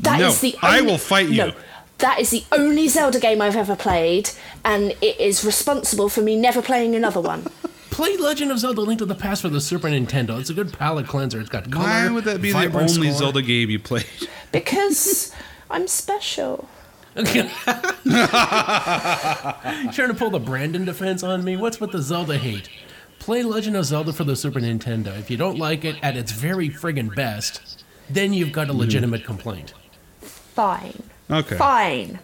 [0.00, 1.36] That is No, the I will fight you.
[1.46, 1.52] No,
[1.98, 4.30] that is the only Zelda game I've ever played,
[4.64, 7.46] and it is responsible for me never playing another one.
[7.98, 10.38] Play Legend of Zelda Link to the Past for the Super Nintendo.
[10.38, 11.40] It's a good palate cleanser.
[11.40, 11.84] It's got color.
[11.84, 13.18] Why would that be the only score.
[13.18, 14.06] Zelda game you played?
[14.52, 15.34] Because
[15.68, 16.68] I'm special.
[17.16, 17.50] Okay.
[17.64, 17.90] trying
[19.94, 21.56] to pull the Brandon defense on me?
[21.56, 22.68] What's with the Zelda hate?
[23.18, 25.18] Play Legend of Zelda for the Super Nintendo.
[25.18, 28.78] If you don't like it at its very friggin' best, then you've got a hmm.
[28.78, 29.74] legitimate complaint.
[30.20, 31.02] Fine.
[31.28, 31.56] Okay.
[31.56, 32.20] Fine.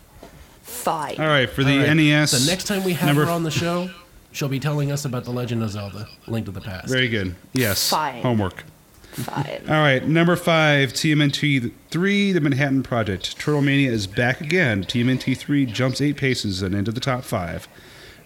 [0.63, 1.17] Fine.
[1.19, 2.31] All right, for the All right, NES.
[2.31, 3.91] The next time we have number her on the show,
[4.35, 6.89] she'll be telling us about the Legend of Zelda: Link to the Past.
[6.89, 7.35] Very good.
[7.55, 7.89] Yes.
[7.89, 8.23] Fine.
[8.23, 8.65] Homework.
[9.13, 9.63] Fine.
[9.69, 13.39] All right, number five, TMNT 3, The Manhattan Project.
[13.39, 14.83] Turtle Mania is back again.
[14.83, 17.69] TMNT 3 jumps eight paces and into the top five.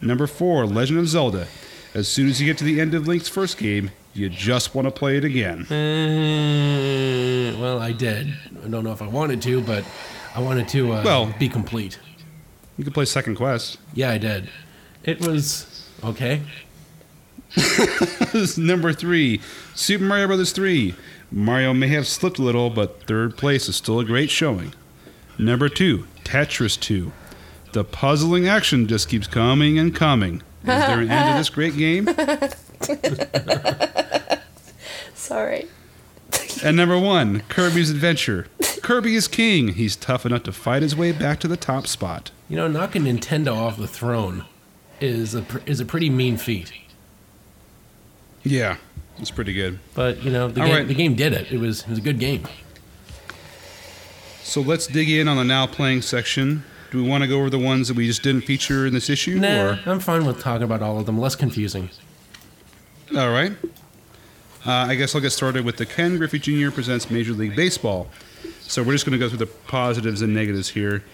[0.00, 1.46] Number four, Legend of Zelda.
[1.92, 4.86] As soon as you get to the end of Link's first game, you just want
[4.86, 5.66] to play it again.
[5.70, 8.28] Uh, well, I did.
[8.64, 9.84] I don't know if I wanted to, but
[10.34, 11.98] I wanted to uh, Well- be complete.
[12.78, 13.76] You could play Second Quest.
[13.92, 14.48] Yeah, I did.
[15.04, 15.66] It was
[16.04, 16.42] okay.
[18.58, 19.40] number three,
[19.74, 20.94] Super Mario Brothers 3.
[21.30, 24.74] Mario may have slipped a little, but third place is still a great showing.
[25.38, 27.12] Number two, Tetris 2.
[27.72, 30.42] The puzzling action just keeps coming and coming.
[30.62, 32.08] Is there an end to this great game?
[35.14, 35.66] Sorry.
[36.64, 38.46] And number one, Kirby's Adventure.
[38.82, 39.74] Kirby is king.
[39.74, 42.30] He's tough enough to fight his way back to the top spot.
[42.48, 44.46] You know, knocking Nintendo off the throne
[45.00, 46.72] is a is a pretty mean feat.
[48.44, 48.76] Yeah,
[49.18, 49.78] it's pretty good.
[49.94, 50.88] But you know, the game, right.
[50.88, 51.52] the game did it.
[51.52, 52.46] It was it was a good game.
[54.42, 56.64] So let's dig in on the now playing section.
[56.90, 59.10] Do we want to go over the ones that we just didn't feature in this
[59.10, 59.38] issue?
[59.38, 59.80] Nah, Or?
[59.84, 61.18] I'm fine with talking about all of them.
[61.20, 61.90] Less confusing.
[63.14, 63.52] All right.
[64.66, 66.70] Uh, I guess I'll get started with the Ken Griffey Jr.
[66.70, 68.08] presents Major League Baseball.
[68.62, 71.04] So we're just going to go through the positives and negatives here.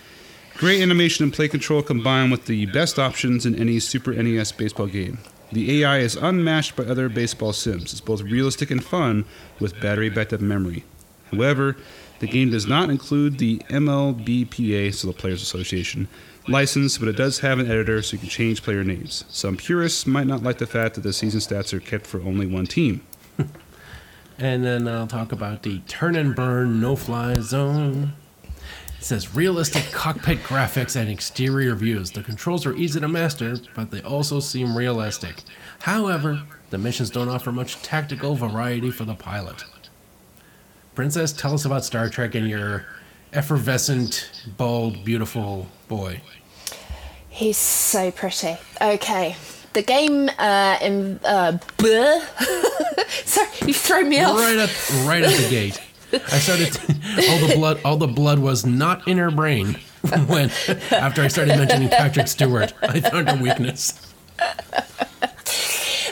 [0.56, 4.86] Great animation and play control combined with the best options in any Super NES baseball
[4.86, 5.18] game.
[5.50, 7.92] The AI is unmatched by other baseball sims.
[7.92, 9.24] It's both realistic and fun
[9.58, 10.84] with battery backed up memory.
[11.32, 11.76] However,
[12.20, 16.06] the game does not include the MLBPA, so the Players Association,
[16.46, 19.24] license, but it does have an editor so you can change player names.
[19.28, 22.46] Some purists might not like the fact that the season stats are kept for only
[22.46, 23.00] one team.
[24.36, 28.14] And then I'll talk about the turn and burn no fly zone.
[29.04, 32.10] It says realistic cockpit graphics and exterior views.
[32.10, 35.42] The controls are easy to master, but they also seem realistic.
[35.80, 39.62] However, the missions don't offer much tactical variety for the pilot.
[40.94, 42.86] Princess, tell us about Star Trek and your
[43.34, 46.22] effervescent, bald, beautiful boy.
[47.28, 48.56] He's so pretty.
[48.80, 49.36] Okay.
[49.74, 51.58] The game, uh, in, uh.
[53.08, 54.38] Sorry, you've thrown me off.
[54.38, 55.78] Right at right at the gate.
[56.14, 56.76] I started
[57.28, 59.78] all the blood all the blood was not in her brain
[60.26, 60.50] when
[60.90, 62.72] after I started mentioning Patrick Stewart.
[62.82, 64.00] I found a weakness.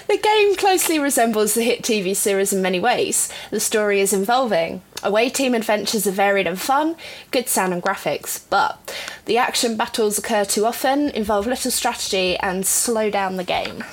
[0.09, 3.33] The game closely resembles the hit TV series in many ways.
[3.51, 4.83] The story is involving.
[5.03, 6.97] Away team adventures are varied and fun,
[7.31, 12.67] good sound and graphics, but the action battles occur too often, involve little strategy, and
[12.67, 13.85] slow down the game.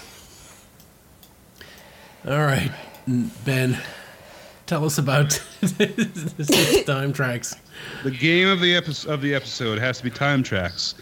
[2.28, 2.72] All right,
[3.08, 3.78] Ben,
[4.70, 7.58] tell us about the Time Trax.
[8.04, 10.94] The game of the epi- of the episode has to be Time Trax.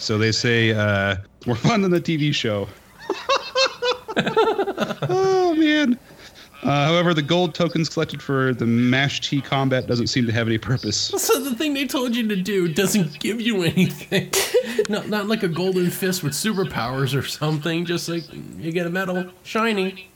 [0.00, 2.68] So they say uh, more fun than the TV show.
[5.08, 5.96] oh man.
[6.64, 10.48] Uh, however, the gold tokens collected for the Mash T combat doesn't seem to have
[10.48, 10.96] any purpose.
[10.96, 14.32] So the thing they told you to do doesn't give you anything.
[14.88, 17.84] not not like a golden fist with superpowers or something.
[17.84, 18.24] Just like
[18.58, 20.10] you get a medal, shiny.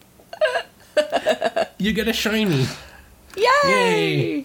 [1.78, 2.66] you get a shiny.
[3.38, 4.44] Yay!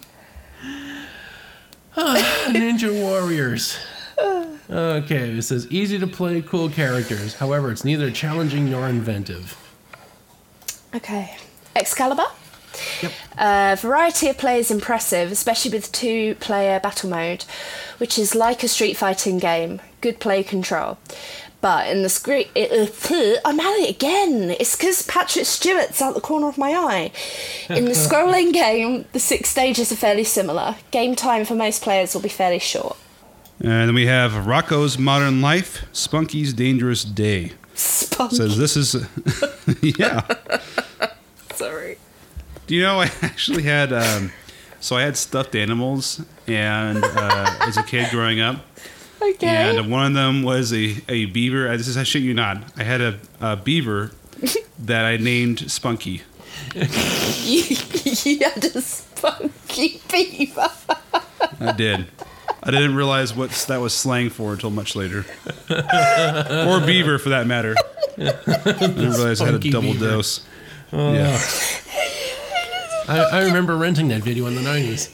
[1.96, 3.78] Ninja Warriors.
[4.70, 7.34] Okay, it says easy to play, cool characters.
[7.34, 9.56] However, it's neither challenging nor inventive.
[10.94, 11.36] Okay.
[11.76, 12.26] Excalibur.
[13.02, 13.12] Yep.
[13.36, 17.44] Uh, variety of play is impressive, especially with two player battle mode,
[17.98, 19.80] which is like a street fighting game.
[20.00, 20.98] Good play control.
[21.64, 24.50] But in the screen, uh, I'm at it again.
[24.60, 27.10] It's because Patrick Stewart's out the corner of my eye.
[27.70, 30.76] In the scrolling game, the six stages are fairly similar.
[30.90, 32.98] Game time for most players will be fairly short.
[33.60, 37.52] And then we have Rocko's Modern Life, Spunky's Dangerous Day.
[37.72, 38.36] Spunky.
[38.36, 39.08] Says this is,
[39.80, 40.20] yeah.
[41.54, 41.96] Sorry.
[42.66, 44.32] Do you know I actually had, um,
[44.80, 48.56] so I had stuffed animals, and uh, as a kid growing up,
[49.22, 49.46] Okay.
[49.46, 51.68] and one of them was a, a beaver.
[51.70, 52.62] I- This is I shit you not.
[52.76, 54.10] I had a, a beaver
[54.80, 56.22] that I named Spunky.
[56.74, 56.82] you,
[58.24, 60.68] you had a spunky beaver.
[61.60, 62.06] I did.
[62.62, 65.24] I didn't realize what that was slang for until much later,
[65.70, 67.74] or beaver for that matter.
[68.16, 68.32] I
[68.64, 70.06] didn't realize I had a double beaver.
[70.06, 70.46] dose.
[70.92, 71.12] Oh.
[71.12, 71.38] Yeah.
[73.06, 75.10] I, I remember renting that video in the 90s.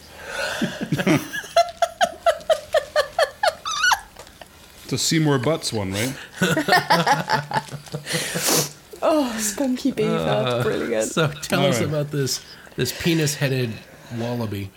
[4.90, 6.14] The Seymour Butts one, right?
[9.02, 10.60] Oh, spunky beaver.
[10.62, 11.10] Brilliant.
[11.10, 11.88] So tell All us right.
[11.88, 12.44] about this
[12.76, 13.72] this penis headed
[14.18, 14.70] wallaby.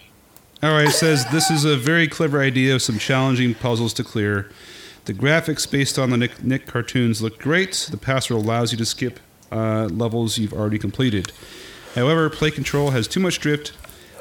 [0.61, 4.03] All right, it says this is a very clever idea of some challenging puzzles to
[4.03, 4.49] clear.
[5.05, 7.89] The graphics based on the Nick, Nick cartoons look great.
[7.91, 9.19] The password allows you to skip
[9.51, 11.33] uh, levels you've already completed.
[11.95, 13.73] However, play control has too much drift,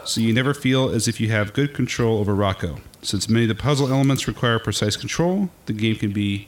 [0.04, 2.80] so you never feel as if you have good control over Rocko.
[3.02, 6.46] Since many of the puzzle elements require precise control, the game can be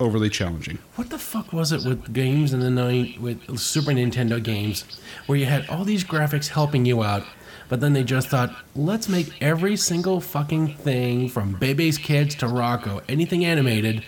[0.00, 0.78] overly challenging.
[0.96, 4.84] What the fuck was it with games in the night with Super Nintendo games
[5.26, 7.24] where you had all these graphics helping you out,
[7.68, 12.46] but then they just thought, let's make every single fucking thing from Bebe's Kids to
[12.46, 14.04] Rocko, anything animated,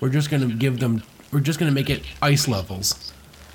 [0.00, 3.12] we're just gonna give them, we're just gonna make it ice levels.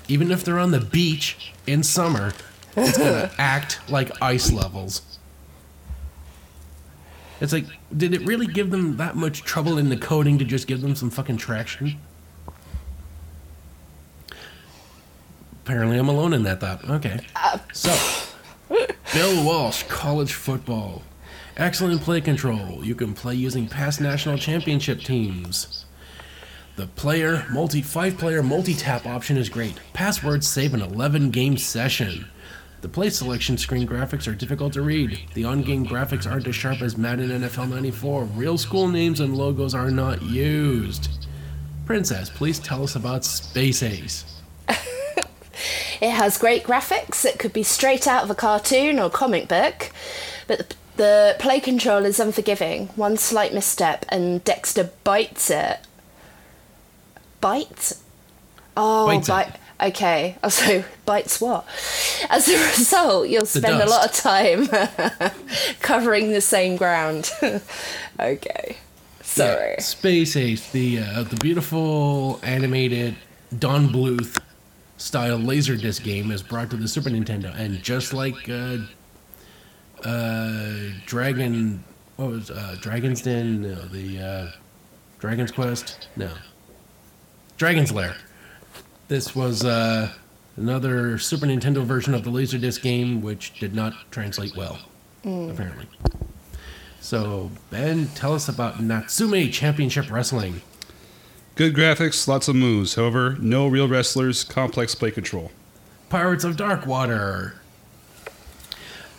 [0.08, 2.32] Even if they're on the beach in summer,
[2.76, 5.17] it's gonna act like ice levels.
[7.40, 10.66] It's like, did it really give them that much trouble in the coding to just
[10.66, 11.98] give them some fucking traction?
[15.64, 16.88] Apparently, I'm alone in that thought.
[16.88, 17.20] Okay.
[17.72, 17.94] So,
[19.12, 21.02] Bill Walsh, college football.
[21.56, 22.84] Excellent play control.
[22.84, 25.84] You can play using past national championship teams.
[26.76, 29.78] The player multi five player multi tap option is great.
[29.92, 32.28] Passwords save an 11 game session.
[32.80, 35.18] The play selection screen graphics are difficult to read.
[35.34, 38.24] The on game graphics aren't as sharp as Madden NFL 94.
[38.24, 41.08] Real school names and logos are not used.
[41.86, 44.24] Princess, please tell us about Space Ace.
[46.00, 47.24] It has great graphics.
[47.24, 49.90] It could be straight out of a cartoon or comic book,
[50.46, 52.86] but the, the play control is unforgiving.
[52.94, 55.78] One slight misstep and Dexter bites it.
[57.40, 58.00] Bites?
[58.76, 59.60] Oh, Bites it.
[59.80, 60.36] Okay.
[60.42, 61.66] Also, bites what?
[62.30, 64.66] As a result, you'll spend a lot of time
[65.80, 67.30] covering the same ground.
[68.20, 68.76] okay.
[69.22, 69.72] Sorry.
[69.72, 73.16] Yeah, Space Ace, the uh, the beautiful animated
[73.58, 74.40] Don Bluth
[74.96, 78.78] style Laserdisc game is brought to the Super Nintendo, and just like uh,
[80.02, 81.84] uh, Dragon,
[82.16, 83.62] what was uh, Dragon's Den?
[83.62, 84.50] No, the uh,
[85.18, 86.08] Dragon's Quest?
[86.16, 86.30] No,
[87.58, 88.16] Dragon's Lair.
[89.08, 90.12] This was uh,
[90.56, 94.78] another Super Nintendo version of the Laserdisc game, which did not translate well,
[95.24, 95.86] apparently.
[97.00, 100.60] So, Ben, tell us about Natsume Championship Wrestling.
[101.54, 102.96] Good graphics, lots of moves.
[102.96, 105.50] However, no real wrestlers, complex play control.
[106.10, 107.54] Pirates of Darkwater.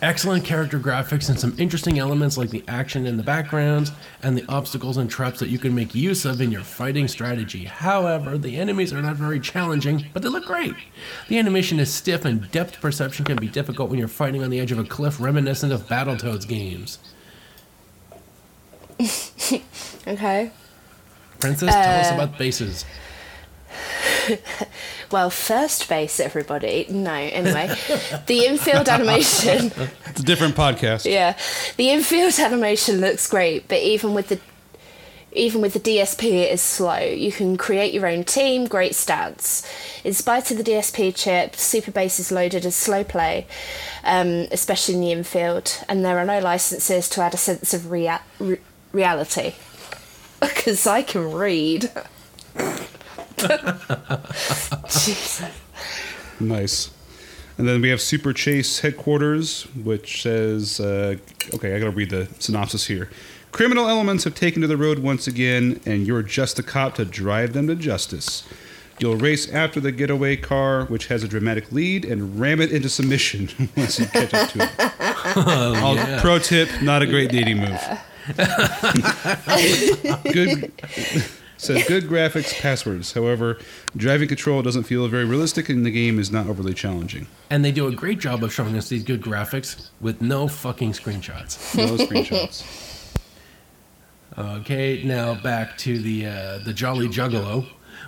[0.02, 3.92] Excellent character graphics and some interesting elements like the action in the backgrounds
[4.22, 7.64] and the obstacles and traps that you can make use of in your fighting strategy.
[7.64, 10.74] However, the enemies are not very challenging, but they look great.
[11.28, 14.58] The animation is stiff and depth perception can be difficult when you're fighting on the
[14.58, 16.98] edge of a cliff reminiscent of Battletoads games.
[20.06, 20.50] Okay.
[21.38, 22.84] Princess, tell us uh, about bases.
[25.10, 26.86] Well, first base, everybody.
[26.88, 27.66] No, anyway.
[28.26, 29.72] the infield animation.
[30.06, 31.04] It's a different podcast.
[31.04, 31.36] Yeah,
[31.76, 34.38] the infield animation looks great, but even with the
[35.32, 36.98] Even with the DSP, it is slow.
[36.98, 39.64] You can create your own team, great stats.
[40.04, 43.46] In spite of the DSP chip, Super Bases Loaded as slow play,
[44.04, 47.90] um, especially in the infield, and there are no licenses to add a sense of
[47.90, 48.58] rea- re-
[48.92, 49.54] reality.
[50.40, 51.90] Because I can read.
[54.88, 55.42] Jesus.
[56.40, 56.90] Nice.
[57.58, 61.16] And then we have Super Chase headquarters, which says, uh,
[61.52, 63.10] okay, I gotta read the synopsis here.
[63.52, 67.04] Criminal elements have taken to the road once again, and you're just a cop to
[67.04, 68.48] drive them to justice.
[69.00, 72.88] You'll race after the getaway car, which has a dramatic lead, and ram it into
[72.88, 74.70] submission once you catch up to it.
[75.82, 76.20] All- yeah.
[76.22, 77.80] Pro tip: not a great dating move.
[80.32, 80.72] good
[81.60, 83.12] says good graphics, passwords.
[83.12, 83.58] However,
[83.96, 87.26] driving control doesn't feel very realistic, and the game is not overly challenging.
[87.50, 90.92] And they do a great job of showing us these good graphics with no fucking
[90.92, 91.76] screenshots.
[91.76, 92.64] No screenshots.
[94.38, 97.66] Okay, now back to the uh, the Jolly Juggalo.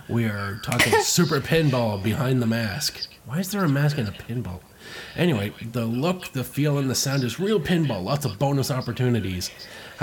[0.09, 3.07] We are talking Super Pinball behind the mask.
[3.25, 4.61] Why is there a mask and a pinball?
[5.15, 8.03] Anyway, the look, the feel, and the sound is real pinball.
[8.03, 9.49] Lots of bonus opportunities.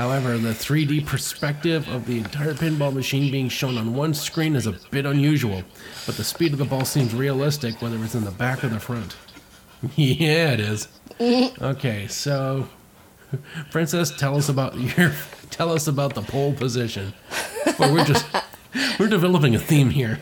[0.01, 4.67] However, the 3D perspective of the entire pinball machine being shown on one screen is
[4.67, 5.63] a bit unusual,
[6.07, 8.81] but the speed of the ball seems realistic whether it's in the back or the
[8.81, 9.15] front.
[9.97, 10.89] yeah, it is.
[11.61, 12.67] Okay, so
[13.71, 15.13] Princess, tell us about your
[15.51, 17.13] tell us about the pole position.
[17.79, 18.25] Well, we're just
[18.99, 20.21] we're developing a theme here.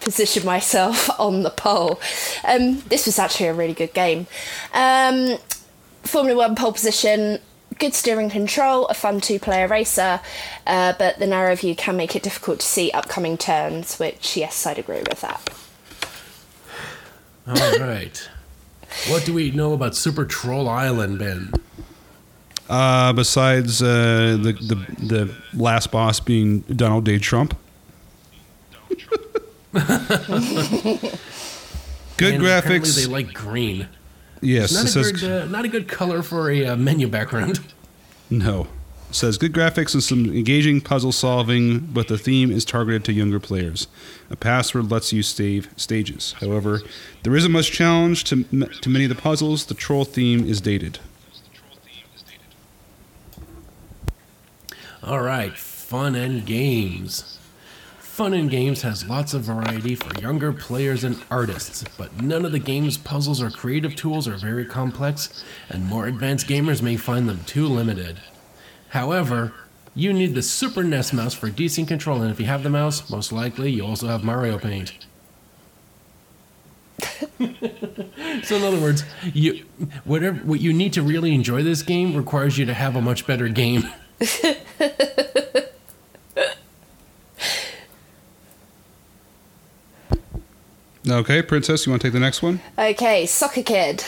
[0.00, 1.98] position myself on the pole.
[2.46, 4.26] Um, this was actually a really good game.
[4.74, 5.38] Um,
[6.02, 7.38] Formula One pole position,
[7.78, 10.20] good steering control, a fun two player racer,
[10.66, 14.66] uh, but the narrow view can make it difficult to see upcoming turns, which, yes,
[14.66, 15.50] I'd agree with that.
[17.46, 18.28] All right.
[19.08, 21.52] What do we know about Super Troll Island, Ben?
[22.68, 27.18] Uh, besides uh, the, the the last boss being Donald J.
[27.18, 27.56] Trump.
[32.16, 32.96] Good And apparently graphics.
[32.96, 33.88] They like green.
[34.44, 37.60] Yes, Not a says good, uh, not a good color for a uh, menu background.
[38.30, 38.68] no.
[39.10, 43.12] It says good graphics and some engaging puzzle solving, but the theme is targeted to
[43.12, 43.86] younger players.
[44.28, 46.34] A password lets you save stages.
[46.40, 46.80] However,
[47.22, 49.66] there isn't much challenge to m- to many of the puzzles.
[49.66, 50.98] The troll theme is dated.
[55.02, 57.38] All right, fun and games.
[58.14, 62.52] Fun and Games has lots of variety for younger players and artists, but none of
[62.52, 67.28] the game's puzzles or creative tools are very complex, and more advanced gamers may find
[67.28, 68.20] them too limited.
[68.90, 69.52] However,
[69.96, 73.10] you need the Super NES mouse for decent control, and if you have the mouse,
[73.10, 74.92] most likely you also have Mario Paint.
[78.44, 79.02] so in other words,
[79.32, 79.64] you
[80.04, 83.26] whatever what you need to really enjoy this game requires you to have a much
[83.26, 83.88] better game.
[91.08, 92.60] Okay, Princess, you want to take the next one?
[92.78, 94.02] Okay, Soccer Kid.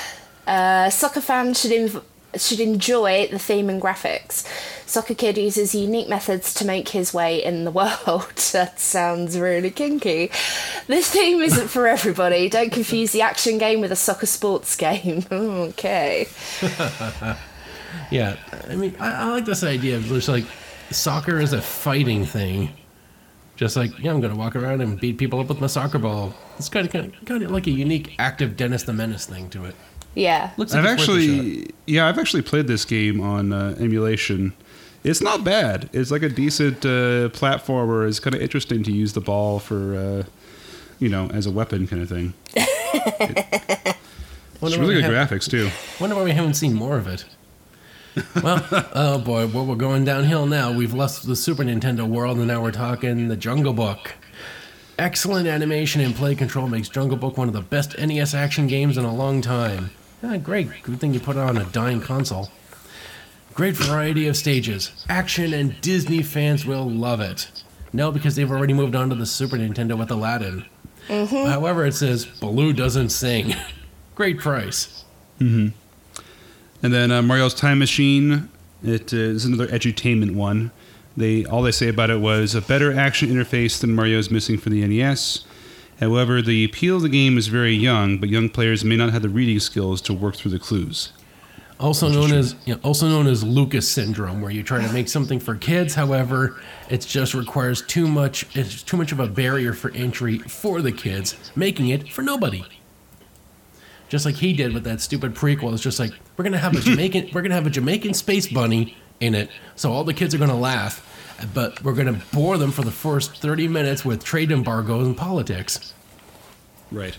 [0.46, 2.02] Uh, soccer fans should inv-
[2.36, 4.46] should enjoy the theme and graphics.
[4.86, 8.32] Soccer Kid uses unique methods to make his way in the world.
[8.52, 10.30] that sounds really kinky.
[10.86, 12.48] This theme isn't for everybody.
[12.48, 15.24] Don't confuse the action game with a soccer sports game.
[15.32, 16.28] okay.
[18.10, 18.36] Yeah,
[18.68, 20.44] I mean, I, I like this idea of just like
[20.90, 22.70] soccer is a fighting thing.
[23.56, 25.98] Just like, yeah, I'm going to walk around and beat people up with my soccer
[25.98, 26.34] ball.
[26.58, 29.48] It's kind of, kind of, kind of like a unique active Dennis the Menace thing
[29.50, 29.74] to it.
[30.14, 30.50] Yeah.
[30.56, 31.30] Looks like I've it's worth a shot.
[31.38, 34.52] actually, yeah, I've actually played this game on uh, emulation.
[35.04, 35.88] It's not bad.
[35.92, 38.06] It's like a decent uh, platformer.
[38.08, 40.22] It's kind of interesting to use the ball for, uh,
[40.98, 42.34] you know, as a weapon kind of thing.
[44.62, 45.68] It's really good have- graphics too.
[46.00, 47.24] Wonder why we haven't seen more of it.
[48.42, 50.72] Well, oh boy, well, we're going downhill now.
[50.72, 54.14] We've left the Super Nintendo world and now we're talking the Jungle Book.
[54.98, 58.96] Excellent animation and play control makes Jungle Book one of the best NES action games
[58.96, 59.90] in a long time.
[60.22, 60.68] Ah, great.
[60.82, 62.50] Good thing you put it on a dying console.
[63.52, 65.04] Great variety of stages.
[65.08, 67.50] Action and Disney fans will love it.
[67.92, 70.64] No, because they've already moved on to the Super Nintendo with Aladdin.
[71.08, 73.54] However, it says Baloo doesn't sing.
[74.14, 75.04] Great price.
[76.82, 78.48] And then uh, Mario's Time Machine.
[78.84, 80.70] It uh, is another edutainment one.
[81.16, 84.68] They all they say about it was a better action interface than Mario's missing for
[84.68, 85.44] the NES.
[85.98, 89.22] However, the appeal of the game is very young, but young players may not have
[89.22, 91.12] the reading skills to work through the clues.
[91.80, 95.08] also known as you know, also known as Lucas syndrome, where you try to make
[95.08, 95.94] something for kids.
[95.94, 96.60] However,
[96.90, 98.44] it just requires too much.
[98.54, 102.62] It's too much of a barrier for entry for the kids, making it for nobody.
[104.08, 105.72] Just like he did with that stupid prequel.
[105.72, 107.30] It's just like we're gonna have a Jamaican.
[107.34, 110.58] we're gonna have a Jamaican space bunny in it, so all the kids are gonna
[110.58, 111.02] laugh.
[111.52, 115.14] but we're going to bore them for the first 30 minutes with trade embargoes and
[115.16, 115.92] politics.
[116.90, 117.14] Right.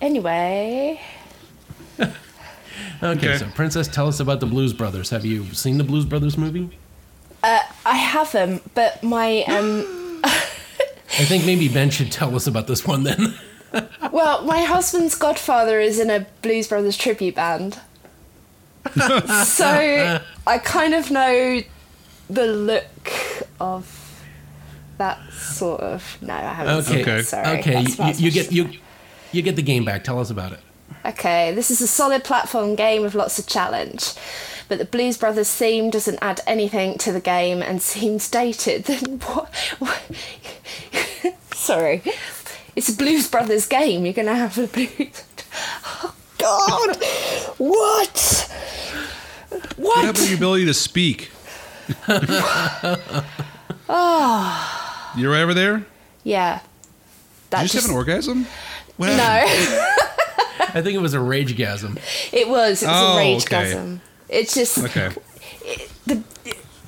[0.00, 1.00] Anyway,
[2.00, 2.12] Okay,
[3.02, 3.38] Okay.
[3.38, 5.10] so Princess, tell us about the Blues Brothers.
[5.10, 6.70] Have you seen the Blues Brothers movie?
[7.44, 12.84] Uh, I haven't, but my um, I think maybe Ben should tell us about this
[12.86, 13.34] one then.
[14.12, 17.78] well, my husband's godfather is in a Blues Brothers tribute band.
[19.44, 21.60] so I kind of know
[22.28, 22.84] the look
[23.60, 24.24] of
[24.98, 26.18] that sort of.
[26.22, 26.84] No, I haven't.
[26.84, 27.58] seen Okay, it, sorry.
[27.58, 28.70] okay, you, you get you
[29.32, 30.04] you get the game back.
[30.04, 30.60] Tell us about it.
[31.04, 34.12] Okay, this is a solid platform game with lots of challenge.
[34.68, 38.84] But the Blues Brothers theme doesn't add anything to the game and seems dated.
[38.84, 39.52] Then what?
[41.54, 42.02] Sorry.
[42.76, 44.04] It's a Blues Brothers game.
[44.04, 45.24] You're going to have a blues.
[46.02, 46.96] Oh, God!
[47.58, 48.48] What?
[49.50, 50.04] What What?
[50.04, 51.30] happened to your ability to speak?
[53.88, 55.12] Ah.
[55.18, 55.84] You right over there?
[56.22, 56.60] Yeah.
[57.50, 58.46] That Did you just have an orgasm?
[58.96, 59.08] What?
[59.08, 61.98] No, I think it was a ragegasm.
[62.32, 62.82] it was.
[62.82, 63.72] It was Oh, a rage okay.
[63.72, 64.00] gasm.
[64.28, 64.78] It's just.
[64.78, 65.10] Okay.
[66.06, 66.22] the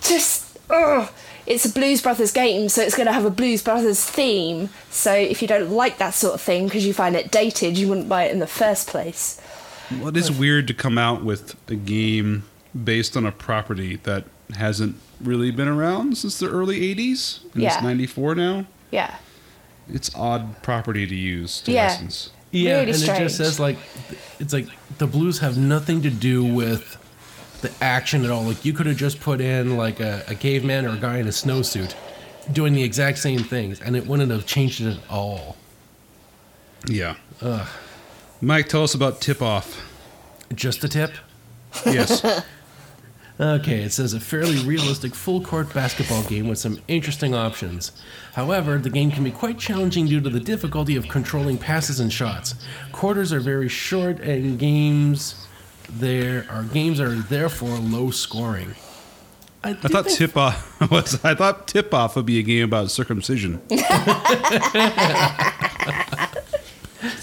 [0.01, 1.11] just ugh.
[1.47, 4.69] It's a Blues Brothers game, so it's going to have a Blues Brothers theme.
[4.91, 7.89] So if you don't like that sort of thing because you find it dated, you
[7.89, 9.41] wouldn't buy it in the first place.
[9.91, 12.45] Well, it is weird to come out with a game
[12.85, 14.25] based on a property that
[14.57, 17.41] hasn't really been around since the early 80s.
[17.55, 17.75] And Yeah.
[17.75, 18.67] it's 94 now.
[18.91, 19.15] Yeah,
[19.93, 21.89] It's odd property to use to Yeah.
[21.89, 22.31] license.
[22.53, 23.77] Yeah, Really and it just says like
[24.39, 24.67] it's like
[24.99, 26.97] the blues have nothing to do with
[27.63, 28.43] the action at all.
[28.43, 31.27] Like you could have just put in like a, a caveman or a guy in
[31.27, 31.95] a snowsuit
[32.53, 35.57] doing the exact same things, and it wouldn't have changed it at all.
[36.87, 37.15] Yeah.
[38.41, 39.89] Mike, tell us about Tip Off.
[40.55, 41.13] Just a tip.
[41.87, 42.25] Yes.
[43.41, 47.91] Okay, it says a fairly realistic full court basketball game with some interesting options.
[48.35, 52.13] However, the game can be quite challenging due to the difficulty of controlling passes and
[52.13, 52.55] shots.
[52.93, 55.49] Quarters are very short and games
[55.89, 58.75] there are games are therefore low scoring.
[59.65, 61.25] I, I thought Tip Off was.
[61.25, 63.61] I thought Tip Off would be a game about circumcision.
[63.71, 63.83] it's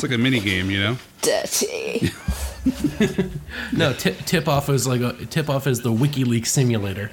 [0.01, 0.97] like a mini game, you know.
[1.21, 2.11] dirty.
[3.73, 7.11] no tip, tip off is like a tip off is the WikiLeaks simulator.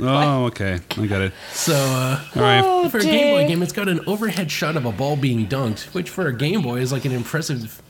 [0.00, 0.78] Oh, okay.
[0.98, 1.32] I got it.
[1.52, 2.62] So uh, All right.
[2.62, 5.46] Oh, for a Game Boy game, it's got an overhead shot of a ball being
[5.46, 7.82] dunked, which for a Game Boy is like an impressive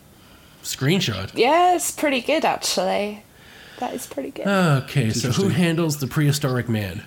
[0.67, 1.31] screenshot.
[1.35, 3.23] Yeah, it's pretty good actually.
[3.79, 4.47] That is pretty good.
[4.47, 7.03] Okay, so who handles the prehistoric man?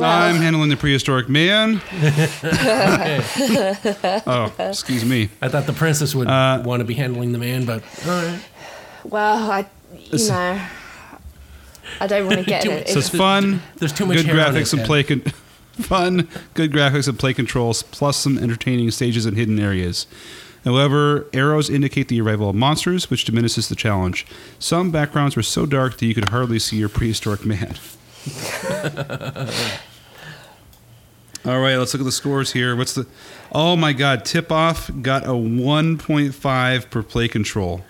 [0.00, 1.80] I'm handling the prehistoric man.
[4.26, 5.30] oh, excuse me.
[5.40, 8.40] I thought the princess would Uh, want to be handling the man, but all right.
[9.04, 9.66] well, I,
[10.10, 10.60] you know,
[12.00, 12.88] I don't want to get Too- it.
[12.88, 13.62] So it's fun.
[13.76, 14.86] There's too much good hair graphics his and head.
[14.86, 15.20] play con-
[15.74, 20.06] fun, good graphics and play controls, plus some entertaining stages and hidden areas.
[20.64, 24.26] However, arrows indicate the arrival of monsters, which diminishes the challenge.
[24.58, 27.76] Some backgrounds were so dark that you could hardly see your prehistoric man.
[31.44, 32.74] All right, let's look at the scores here.
[32.74, 33.06] What's the?
[33.52, 34.24] Oh my God!
[34.24, 37.84] Tip off got a 1.5 per play control.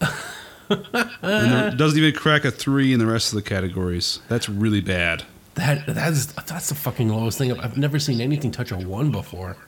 [0.00, 4.20] and doesn't even crack a three in the rest of the categories.
[4.28, 5.24] That's really bad.
[5.56, 7.52] That that's that's the fucking lowest thing.
[7.52, 9.58] I've, I've never seen anything touch a one before.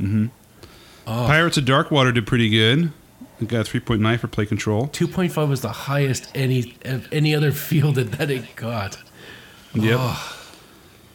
[0.00, 0.28] Mm-hmm.
[1.10, 2.92] Pirates of Darkwater did pretty good.
[3.40, 4.88] It got a 3.9 for play control.
[4.88, 8.98] Two point five was the highest any of any other field that, that it got.
[9.74, 10.00] Yep.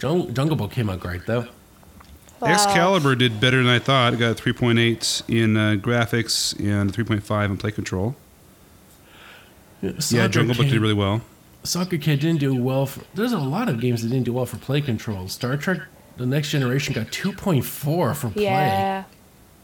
[0.01, 1.47] Jung, Jungle Book came out great though.
[2.39, 2.53] Wow.
[2.53, 4.13] Excalibur did better than I thought.
[4.13, 8.15] It got a 3.8 in uh, graphics and 3.5 in play control.
[9.81, 11.21] yeah, Soccer Jungle Book did really well.
[11.63, 12.85] Soccer Kid didn't do well.
[12.85, 15.27] For, there's a lot of games that didn't do well for play control.
[15.29, 15.79] Star Trek:
[16.17, 18.43] The Next Generation got 2.4 for play.
[18.43, 19.05] Yeah.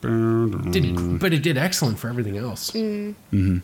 [0.02, 2.72] Did, but it did excellent for everything else.
[2.72, 3.58] Mm-hmm.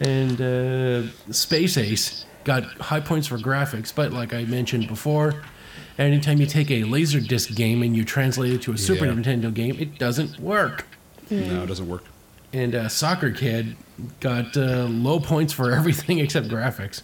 [0.00, 5.42] And uh, Space Ace got high points for graphics, but like I mentioned before,
[5.98, 9.12] anytime you take a Laserdisc game and you translate it to a Super Yeah.
[9.12, 10.86] Nintendo game, it doesn't work.
[11.30, 12.04] No, it doesn't work.
[12.52, 13.76] And uh, Soccer Kid
[14.20, 17.02] got uh, low points for everything except graphics,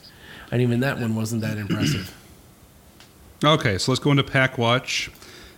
[0.51, 2.15] and even that one wasn't that impressive.
[3.45, 5.11] Okay, so let's go into Pak Watch.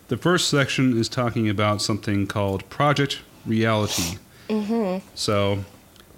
[0.08, 4.18] The first section is talking about something called Project Reality.
[4.48, 5.06] Mm-hmm.
[5.14, 5.64] So,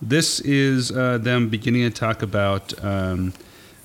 [0.03, 3.33] this is uh, them beginning to talk about um,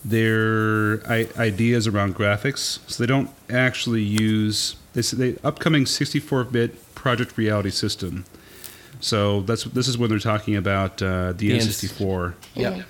[0.04, 2.80] their I- ideas around graphics.
[2.90, 8.26] So they don't actually use this the upcoming 64-bit Project Reality system.
[9.00, 12.34] So that's this is when they're talking about uh, the The N64.
[12.56, 12.86] Yep.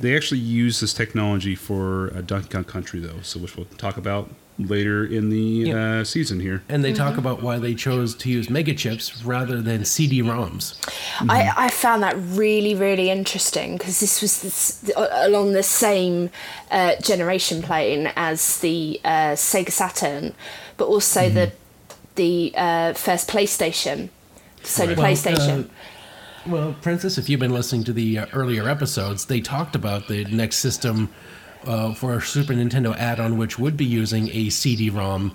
[0.00, 3.96] They actually use this technology for uh, Donkey Kong Country, though, so which we'll talk
[3.96, 5.38] about later in the
[5.70, 6.00] Yeah.
[6.00, 6.62] uh, season here.
[6.68, 10.74] And they talk about why they chose to use mega chips rather than CD-ROMs.
[11.28, 16.30] I, I found that really, really interesting because this was this, along the same
[16.70, 20.34] uh, generation plane as the uh, Sega Saturn,
[20.76, 21.52] but also the
[22.16, 24.08] the uh, first PlayStation,
[24.64, 25.66] Sony Well, PlayStation.
[25.66, 25.68] uh,
[26.50, 30.24] Well, Princess, if you've been listening to the uh, earlier episodes, they talked about the
[30.24, 31.10] next system
[31.64, 35.34] uh, for a Super Nintendo add-on, which would be using a CD-ROM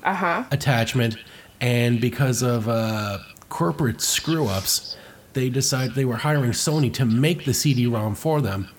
[0.51, 1.17] attachment,
[1.61, 3.19] and because of uh,
[3.49, 4.97] corporate screw-ups,
[5.33, 8.69] they decided they were hiring Sony to make the CD-ROM for them.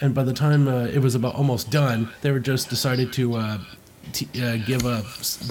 [0.00, 3.34] And by the time uh, it was about almost done, they were just decided to
[3.34, 3.58] uh,
[4.12, 5.04] t- uh, give up,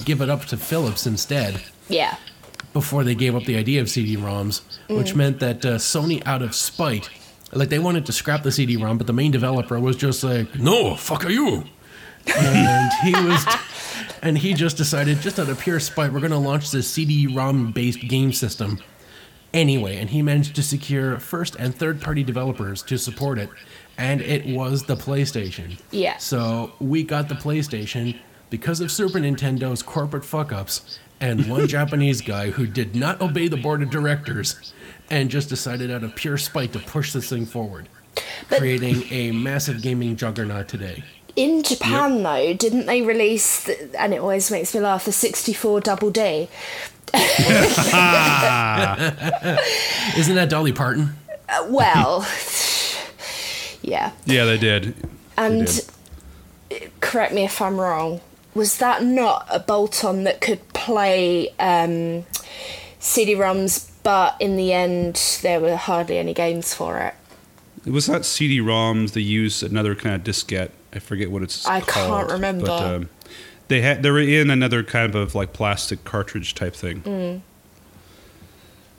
[0.04, 2.16] give it up to Philips instead yeah.
[2.72, 6.54] before they gave up the idea of CD-ROMs, which meant that uh, Sony, out of
[6.54, 7.08] spite,
[7.52, 10.94] like they wanted to scrap the CD-ROM, but the main developer was just like, "No,
[10.94, 11.64] fuck are you,"
[12.36, 13.46] and he was,
[14.22, 17.72] and he just decided, just out of pure spite, we're going to launch this CD-ROM
[17.72, 18.80] based game system
[19.52, 23.50] anyway, and he managed to secure first and third-party developers to support it,
[23.98, 25.78] and it was the PlayStation.
[25.90, 26.16] Yeah.
[26.16, 28.18] So we got the PlayStation
[28.50, 33.48] because of Super Nintendo's corporate fuck ups and one Japanese guy who did not obey
[33.48, 34.72] the board of directors
[35.12, 37.86] and just decided out of pure spite to push this thing forward,
[38.48, 41.04] creating a massive gaming juggernaut today.
[41.36, 45.82] In Japan, though, didn't they release, the, and it always makes me laugh, the 64
[45.82, 46.20] Double D?
[47.14, 47.90] Isn't
[50.34, 51.10] that Dolly Parton?
[51.46, 52.20] Uh, well,
[53.82, 54.12] yeah.
[54.24, 54.94] Yeah, they did.
[55.36, 55.66] And
[56.70, 56.90] did.
[57.00, 58.22] correct me if I'm wrong,
[58.54, 62.24] was that not a bolt on that could play um,
[62.98, 67.14] CD ROMs, but in the end, there were hardly any games for it?
[67.84, 69.12] It was not CD-ROMs.
[69.12, 70.70] They used another kind of diskette.
[70.92, 72.20] I forget what it's I called.
[72.20, 72.66] can't remember.
[72.66, 73.08] But um,
[73.68, 77.00] they had they were in another kind of like plastic cartridge type thing.
[77.02, 77.40] Mm.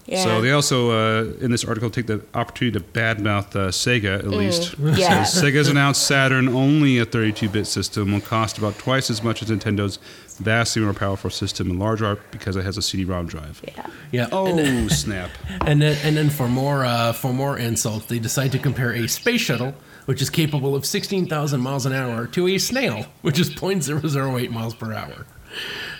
[0.06, 0.24] Yeah.
[0.24, 4.28] So they also, uh, in this article, take the opportunity to badmouth uh, Sega, at
[4.28, 4.78] least.
[4.80, 4.98] Mm.
[4.98, 5.24] Yeah.
[5.24, 9.50] Says, Sega's announced Saturn, only a 32-bit system, will cost about twice as much as
[9.50, 10.00] Nintendo's
[10.40, 13.62] vastly more powerful system in large part because it has a CD-ROM drive.
[13.66, 13.88] yeah.
[14.12, 14.28] Yeah.
[14.32, 15.30] Oh, And then, snap.
[15.66, 19.08] and then, and then for more uh, for more insults, they decide to compare a
[19.08, 19.74] space shuttle,
[20.06, 24.76] which is capable of 16,000 miles an hour, to a snail, which is 0.008 miles
[24.76, 25.26] per hour.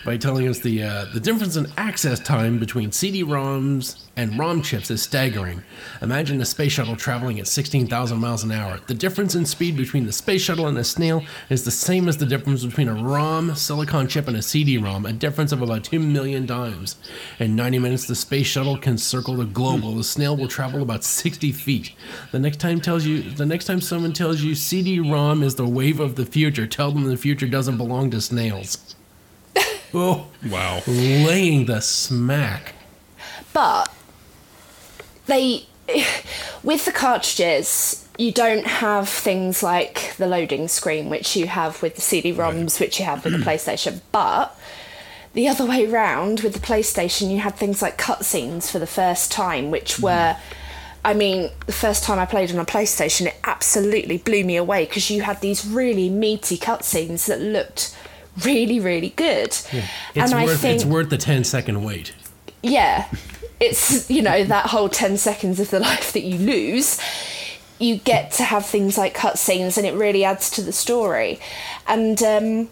[0.06, 4.92] By telling us the uh, the difference in access time between CD-ROMs and ROM chips
[4.92, 5.64] is staggering.
[6.02, 8.80] Imagine a space shuttle traveling at 16,000 miles an hour.
[8.86, 12.18] The difference in speed between the space shuttle and a snail is the same as
[12.18, 16.00] the difference between a ROM silicon chip and a CD-ROM, a difference of about 2
[16.00, 16.98] million times.
[17.40, 20.82] In 90 minutes, the space shuttle can circle the globe, while the snail will travel
[20.82, 21.94] about 60 feet.
[22.32, 26.00] The next time tells you, the next time someone tells you CD-ROM is the wave
[26.00, 28.96] of the future, tell them the future doesn't belong to snails.
[29.94, 30.82] oh, Wow.
[30.88, 32.74] laying the smack.
[33.54, 33.94] But
[35.28, 35.66] they,
[36.64, 41.96] with the cartridges, you don't have things like the loading screen, which you have with
[41.96, 43.44] the CD-ROMs, which you have with the mm.
[43.44, 44.02] PlayStation.
[44.12, 44.58] But
[45.34, 49.32] the other way round, with the PlayStation, you had things like cutscenes for the first
[49.32, 50.04] time, which mm.
[50.04, 50.38] were.
[51.06, 54.86] I mean, the first time I played on a PlayStation, it absolutely blew me away
[54.86, 57.94] because you had these really meaty cutscenes that looked
[58.44, 59.48] really, really good.
[59.50, 59.72] It's
[60.16, 62.14] and I worth think, it's worth the 10 second wait.
[62.62, 63.10] yeah,
[63.60, 67.00] it's you know that whole ten seconds of the life that you lose.
[67.80, 71.40] You get to have things like cutscenes, and it really adds to the story.
[71.88, 72.70] And um,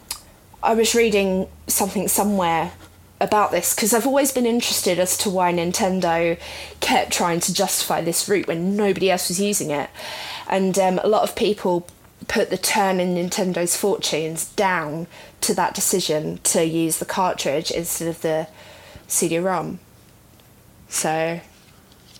[0.62, 2.72] I was reading something somewhere
[3.20, 6.38] about this because I've always been interested as to why Nintendo
[6.80, 9.90] kept trying to justify this route when nobody else was using it.
[10.48, 11.86] And um, a lot of people
[12.28, 15.06] put the turn in Nintendo's fortunes down
[15.42, 18.48] to that decision to use the cartridge instead of the
[19.08, 19.78] CD-ROM.
[20.88, 21.40] So,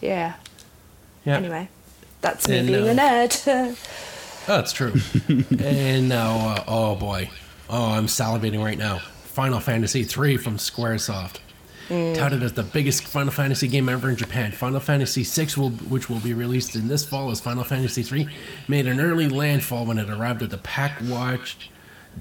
[0.00, 0.34] yeah.
[1.24, 1.36] Yeah.
[1.36, 1.68] Anyway,
[2.20, 3.42] that's me And, being uh, a nerd.
[3.46, 3.76] Oh,
[4.46, 4.92] that's true.
[5.60, 7.30] and now, uh, oh boy,
[7.70, 8.98] oh, I'm salivating right now.
[8.98, 11.38] Final Fantasy III from SquareSoft.
[11.88, 12.14] Mm.
[12.14, 16.08] Touted as the biggest Final Fantasy game ever in Japan, Final Fantasy VI, will, which
[16.08, 18.28] will be released in this fall as Final Fantasy III,
[18.68, 21.70] made an early landfall when it arrived at the Pak Watch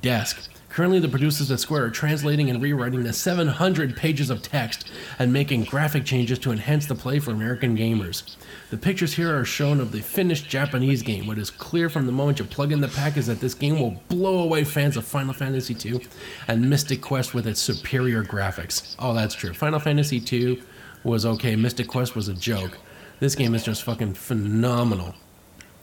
[0.01, 0.49] desk.
[0.69, 4.89] Currently, the producers at Square are translating and rewriting the 700 pages of text
[5.19, 8.37] and making graphic changes to enhance the play for American gamers.
[8.71, 11.27] The pictures here are shown of the finished Japanese game.
[11.27, 13.77] What is clear from the moment you plug in the pack is that this game
[13.77, 15.99] will blow away fans of Final Fantasy II
[16.47, 18.95] and Mystic Quest with its superior graphics.
[18.97, 19.53] Oh, that's true.
[19.53, 20.63] Final Fantasy II
[21.03, 22.77] was okay, Mystic Quest was a joke.
[23.19, 25.15] This game is just fucking phenomenal.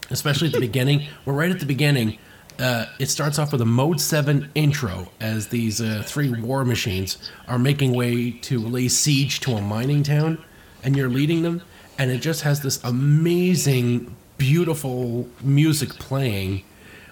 [0.09, 1.05] especially at the beginning.
[1.25, 2.17] We're right at the beginning.
[2.57, 7.31] Uh, it starts off with a Mode 7 intro as these uh, three war machines
[7.47, 10.43] are making way to lay siege to a mining town,
[10.83, 11.61] and you're leading them,
[11.99, 16.63] and it just has this amazing, beautiful music playing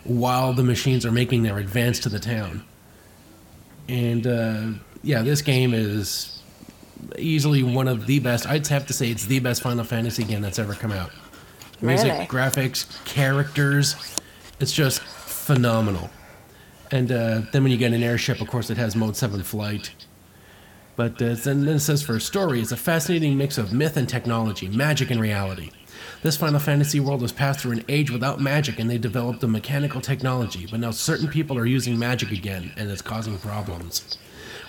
[0.06, 2.64] while the machines are making their advance to the town.
[3.90, 4.68] And uh,
[5.04, 6.42] yeah, this game is
[7.18, 8.48] easily one of the best.
[8.48, 11.12] I'd have to say it's the best Final Fantasy game that's ever come out.
[11.82, 12.26] Music, Really?
[12.26, 13.96] graphics, characters,
[14.60, 16.10] it's just phenomenal.
[16.90, 19.92] And uh, then when you get an airship, of course, it has Mode 7 flight.
[20.98, 24.10] But uh, then, it says for a story, it's a fascinating mix of myth and
[24.10, 25.70] technology, magic and reality.
[26.24, 29.48] This Final Fantasy world has passed through an age without magic and they developed a
[29.48, 34.18] mechanical technology, but now certain people are using magic again and it's causing problems.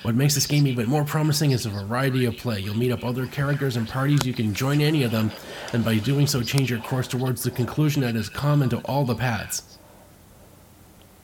[0.03, 2.61] What makes this game even more promising is the variety of play.
[2.61, 5.33] You'll meet up other characters and parties, you can join any of them,
[5.73, 9.05] and by doing so, change your course towards the conclusion that is common to all
[9.05, 9.79] the paths.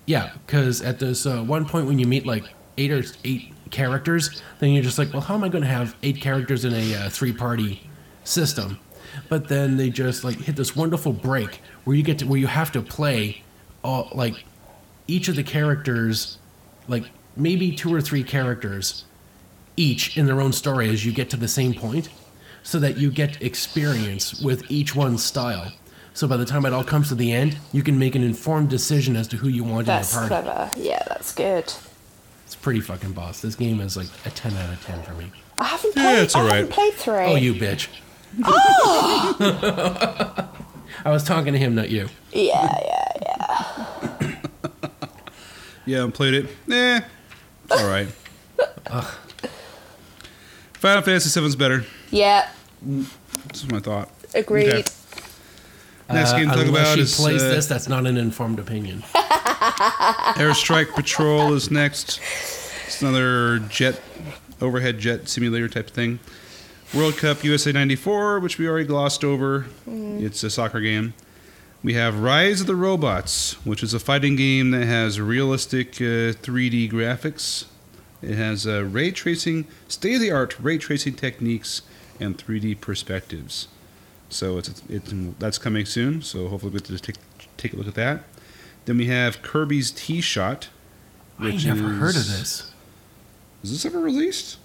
[0.07, 2.45] Yeah, because at this uh, one point when you meet like
[2.79, 5.97] eight or eight characters, then you're just like, well, how am I going to have
[6.03, 7.89] eight characters in a uh, three-party
[8.25, 8.79] system?
[9.29, 12.49] But then they just like hit this wonderful break where you get to where you
[12.49, 13.43] have to play
[13.83, 14.45] all like
[15.07, 16.39] each of the characters,
[16.89, 17.05] like
[17.37, 19.05] maybe two or three characters
[19.77, 22.09] each in their own story as you get to the same point,
[22.63, 25.71] so that you get experience with each one's style.
[26.13, 28.71] So by the time it all comes to the end, you can make an informed
[28.71, 30.47] decision as to who you want That's in the party.
[30.47, 30.71] clever.
[30.77, 31.73] Yeah, that's good.
[32.45, 33.41] It's pretty fucking boss.
[33.41, 35.31] This game is like a 10 out of 10 for me.
[35.59, 36.23] I haven't played, Yeah, played.
[36.25, 36.55] it's I alright.
[36.57, 37.15] haven't played three.
[37.15, 37.89] Oh, you bitch.
[38.45, 39.37] Oh!
[41.05, 42.09] I was talking to him, not you.
[42.33, 44.37] Yeah, yeah, yeah.
[45.87, 46.47] Yeah, I played it.
[46.71, 47.01] Eh,
[47.65, 48.09] it's all right.
[50.75, 51.85] Final Fantasy VII's better.
[52.11, 52.49] Yeah,
[52.83, 54.09] That's my thought.
[54.35, 54.69] agreed.
[54.69, 54.85] Okay.
[56.11, 58.17] Next Uh, game to talk unless about she is plays uh, this, that's not an
[58.17, 59.03] informed opinion.
[60.37, 62.21] Airstrike Patrol is next.
[62.87, 64.01] It's another jet,
[64.61, 66.21] overhead jet simulator type thing.
[66.95, 69.67] World Cup USA 94, which we already glossed over.
[69.87, 71.15] It's a soccer game.
[71.83, 76.33] We have Rise of the Robots, which is a fighting game that has realistic uh,
[76.41, 77.65] 3D graphics.
[78.23, 81.83] It has uh, ray tracing, state of the art ray tracing techniques,
[82.21, 83.69] and 3D perspectives.
[84.35, 86.21] So it's, it's that's coming soon.
[86.21, 87.17] So hopefully we get to take
[87.57, 88.25] take a look at that.
[88.85, 90.69] Then we have Kirby's Tee Shot.
[91.39, 92.73] I never heard of this.
[93.63, 94.59] Is this ever released?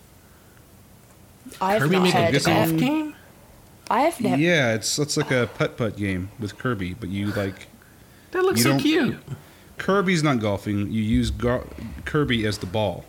[1.61, 2.77] I've Kirby not make a golf it.
[2.79, 3.15] game?
[3.89, 4.41] I have never.
[4.41, 7.67] Yeah, it's it's like a putt putt game with Kirby, but you like
[8.31, 9.17] That looks so cute.
[9.77, 10.91] Kirby's not golfing.
[10.91, 11.67] You use gar-
[12.05, 13.05] Kirby as the ball.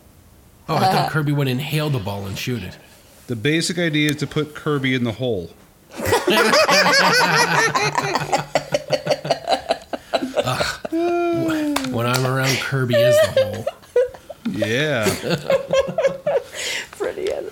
[0.69, 2.77] Oh, I thought Kirby would inhale the ball and shoot it.
[3.27, 5.51] The basic idea is to put Kirby in the hole.
[11.91, 13.65] When I'm around, Kirby is the hole.
[14.49, 15.05] Yeah.
[16.97, 17.51] Brilliant.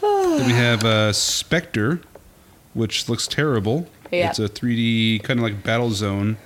[0.00, 2.00] then we have uh, Spectre,
[2.74, 3.88] which looks terrible.
[4.12, 4.30] Yeah.
[4.30, 6.36] It's a 3D kind of like Battle Zone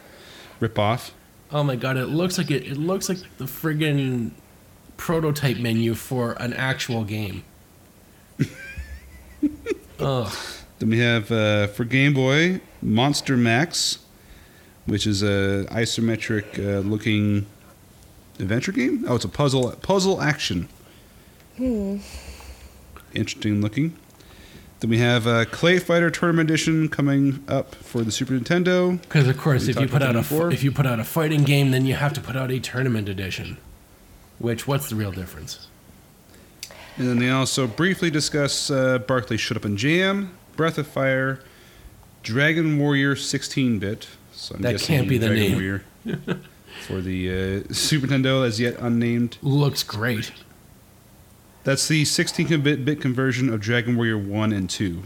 [0.60, 1.10] ripoff.
[1.52, 2.64] Oh my god, it looks like it.
[2.66, 4.30] It looks like the friggin'
[4.96, 7.42] prototype menu for an actual game.
[9.98, 10.32] Ugh.
[10.80, 13.98] Then we have uh, for Game Boy Monster Max,
[14.86, 17.46] which is a isometric uh, looking
[18.38, 19.04] adventure game.
[19.06, 20.68] Oh, it's a puzzle puzzle action.
[21.56, 21.98] Hmm.
[23.14, 23.96] Interesting looking.
[24.80, 28.98] Then we have uh, Clay Fighter Tournament Edition coming up for the Super Nintendo.
[29.02, 30.50] Because of course, We if you put out a before.
[30.50, 33.06] if you put out a fighting game, then you have to put out a tournament
[33.06, 33.58] edition.
[34.38, 35.66] Which what's the real difference?
[36.96, 41.40] And then they also briefly discuss uh, Barkley Shut Up and Jam, Breath of Fire,
[42.22, 44.08] Dragon Warrior 16-bit.
[44.32, 45.52] So I'm That can't be the Dragon name.
[45.54, 45.84] Warrior
[46.86, 49.38] for the uh, Super Nintendo as yet unnamed.
[49.42, 50.32] Looks great.
[51.64, 55.02] That's the 16-bit bit conversion of Dragon Warrior 1 and 2.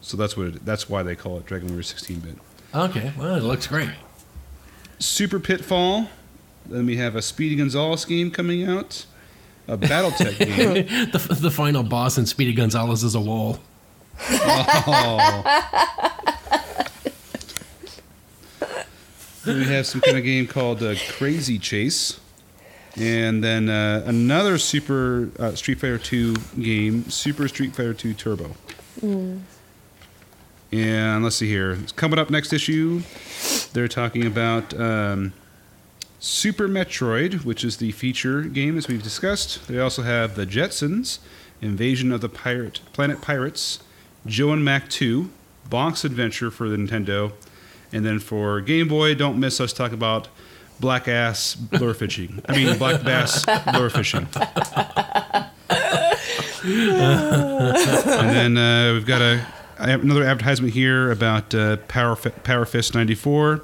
[0.00, 2.36] So that's what it, that's why they call it Dragon Warrior 16-bit.
[2.74, 3.90] Okay, well, it looks great.
[4.98, 6.08] Super Pitfall.
[6.66, 9.04] Then we have a Speedy Gonzales game coming out.
[9.68, 11.10] A BattleTech game.
[11.10, 13.58] the, the final boss in Speedy Gonzales is a wall.
[19.44, 22.20] Then we have some kind of game called uh, Crazy Chase.
[22.96, 28.54] And then uh, another Super uh, Street Fighter 2 game, Super Street Fighter 2 Turbo.
[30.70, 31.72] And let's see here.
[31.72, 33.02] It's coming up next issue.
[33.72, 35.32] They're talking about um,
[36.20, 39.66] Super Metroid, which is the feature game as we've discussed.
[39.66, 41.18] They also have the Jetsons,
[41.60, 43.80] Invasion of the Pirate Planet Pirates,
[44.26, 45.30] Joe and Mac 2,
[45.68, 47.32] Bonk's Adventure for the Nintendo,
[47.92, 50.28] And then for Game Boy, don't miss us talk about
[50.80, 52.42] black ass lure fishing.
[52.48, 54.26] I mean, black bass lure fishing.
[56.64, 59.44] and then uh, we've got a
[59.78, 63.62] another advertisement here about uh, Power Power Fist '94,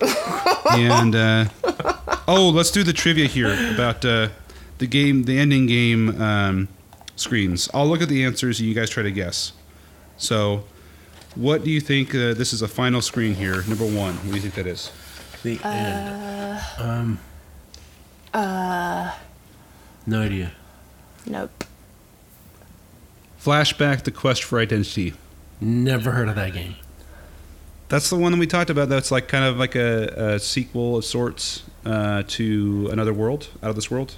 [0.73, 1.45] and uh,
[2.27, 4.29] oh, let's do the trivia here about uh,
[4.79, 6.69] the game, the ending game um,
[7.17, 7.69] screens.
[7.73, 9.53] I'll look at the answers, and you guys try to guess.
[10.19, 10.65] So,
[11.35, 12.15] what do you think?
[12.15, 13.63] Uh, this is a final screen here.
[13.69, 14.15] Number one.
[14.17, 14.91] What do you think that is?
[15.43, 16.61] The end.
[16.79, 17.21] Um.
[18.35, 19.15] Uh.
[20.07, 20.53] No idea.
[21.27, 21.65] Nope.
[23.41, 25.15] Flashback: The Quest for Identity.
[25.61, 26.77] Never heard of that game.
[27.89, 28.89] That's the one that we talked about.
[28.89, 33.71] That's like kind of like a, a sequel of sorts uh, to another world, out
[33.71, 34.17] of this world.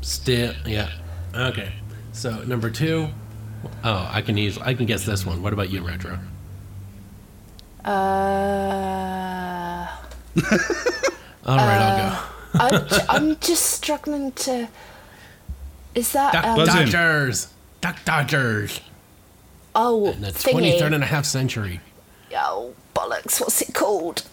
[0.00, 0.90] Still, yeah.
[1.34, 1.72] Okay.
[2.12, 3.08] So number two.
[3.82, 5.42] Oh, I can easily I can guess this one.
[5.42, 6.18] What about you, Retro?
[7.84, 7.88] Uh,
[11.46, 12.18] All right, I'll go.
[12.78, 14.68] I'm, j- I'm just struggling to.
[15.94, 17.48] Is that Duck um, Dodgers.
[17.80, 18.80] Duck Dodgers.
[19.74, 20.78] oh In the thingy?
[20.78, 21.80] 23rd and a half century.
[22.34, 23.40] Oh bollocks!
[23.40, 24.24] What's it called?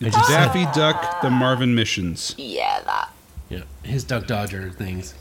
[0.00, 2.34] It's Daffy Duck: The Marvin Missions.
[2.36, 3.10] Yeah, that.
[3.48, 5.14] Yeah, his Duck Dodger things.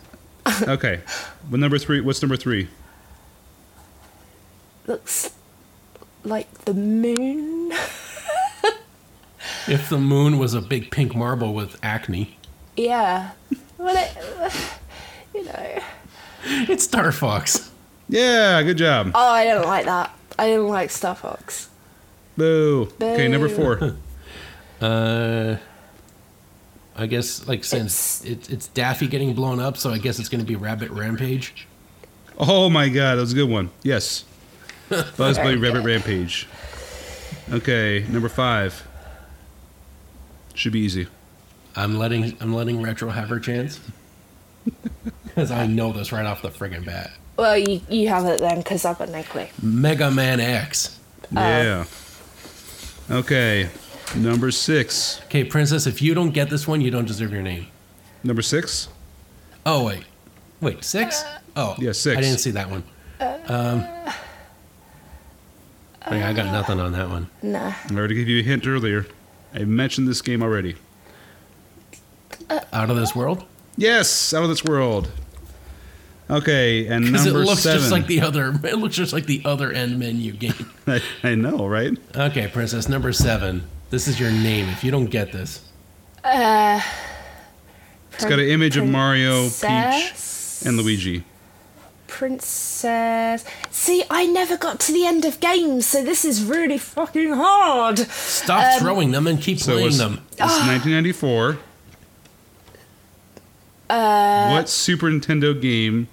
[0.63, 1.01] Okay,
[1.49, 2.01] what number three?
[2.01, 2.67] What's number three?
[4.87, 5.31] Looks
[6.23, 7.73] like the moon.
[9.67, 12.37] If the moon was a big pink marble with acne,
[12.77, 13.31] yeah.
[13.77, 14.53] Well, it,
[15.33, 15.79] you know.
[16.45, 17.69] it's Star Fox.
[18.07, 19.11] Yeah, good job.
[19.13, 20.11] Oh, I don't like that.
[20.39, 21.69] I don't like Star Fox.
[22.37, 22.89] Boo.
[23.01, 23.95] Okay, number four.
[24.79, 25.57] Uh,
[26.95, 30.41] I guess like since it's it's Daffy getting blown up, so I guess it's going
[30.41, 31.65] to be Rabbit Rampage.
[32.37, 33.71] Oh my god, that was a good one.
[33.81, 34.23] Yes.
[35.17, 35.83] Bugs Bunny Rabbit.
[35.83, 36.47] Rampage.
[37.51, 38.87] Okay, number five.
[40.53, 41.07] Should be easy.
[41.75, 43.79] I'm letting I'm letting Retro have her chance
[45.23, 47.11] because I know this right off the friggin' bat.
[47.37, 49.45] Well, you, you have it then, because I've got no clue.
[49.61, 50.99] Mega Man X.
[51.25, 51.39] Uh.
[51.39, 51.85] Yeah.
[53.09, 53.69] Okay,
[54.15, 55.21] number six.
[55.25, 57.67] Okay, Princess, if you don't get this one, you don't deserve your name.
[58.23, 58.89] Number six?
[59.65, 60.03] Oh wait,
[60.61, 61.23] wait six?
[61.23, 61.39] Uh.
[61.55, 62.17] Oh Yeah, six.
[62.17, 62.83] I didn't see that one.
[63.19, 63.37] Uh.
[63.47, 64.13] Um,
[66.07, 67.29] okay, I got nothing on that one.
[67.41, 67.73] Nah.
[67.89, 69.05] I already gave you a hint earlier.
[69.53, 70.75] I mentioned this game already.
[72.73, 73.43] Out of this world?
[73.77, 75.09] Yes, out of this world.
[76.29, 77.79] Okay, and Because it number looks seven.
[77.79, 78.53] just like the other.
[78.63, 80.71] It looks just like the other end menu game.
[80.87, 81.97] I, I know, right?
[82.15, 83.63] Okay, Princess, number seven.
[83.89, 84.67] This is your name.
[84.69, 85.61] If you don't get this,
[86.23, 86.81] Uh,
[88.13, 90.11] It's got an image of Mario, Peach,
[90.65, 91.23] and Luigi.
[92.07, 93.43] Princess.
[93.71, 97.99] See, I never got to the end of games, so this is really fucking hard.
[97.99, 100.21] stop Um, throwing them and keep So playing it's, them.
[100.31, 101.57] it's 1994.
[103.89, 106.07] Uh, what Super Nintendo game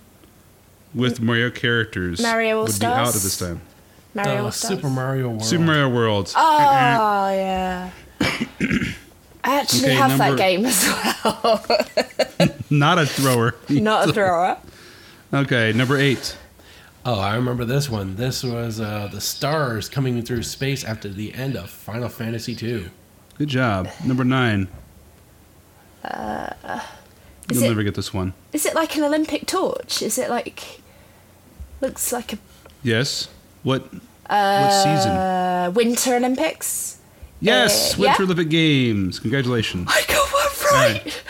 [0.94, 3.60] with Mario characters Mario would be out at this time?
[4.14, 5.44] Mario Uh, Super Mario World.
[5.44, 6.32] Super Mario World.
[6.36, 7.90] Oh, yeah.
[8.20, 10.84] I actually Okay, have number- that game as
[11.24, 11.66] well.
[12.70, 13.56] Not a thrower.
[13.68, 14.56] Not a thrower.
[15.34, 16.36] Okay, number eight.
[17.04, 18.14] Oh, I remember this one.
[18.14, 22.88] This was uh, the stars coming through space after the end of Final Fantasy II.
[23.36, 23.88] Good job.
[24.04, 24.68] Number nine.
[26.04, 26.10] Is
[27.50, 28.32] You'll it- never get this one.
[28.52, 30.02] Is it like an Olympic torch?
[30.02, 30.80] Is it like.
[31.80, 32.38] Looks like a.
[32.84, 33.28] Yes.
[33.64, 33.92] What?
[34.28, 35.10] what season?
[35.10, 36.98] Uh, Winter Olympics?
[37.40, 38.26] Yes, uh, Winter yeah.
[38.26, 39.18] Olympic Games.
[39.18, 39.88] Congratulations.
[39.90, 41.04] I got one right!
[41.04, 41.22] right.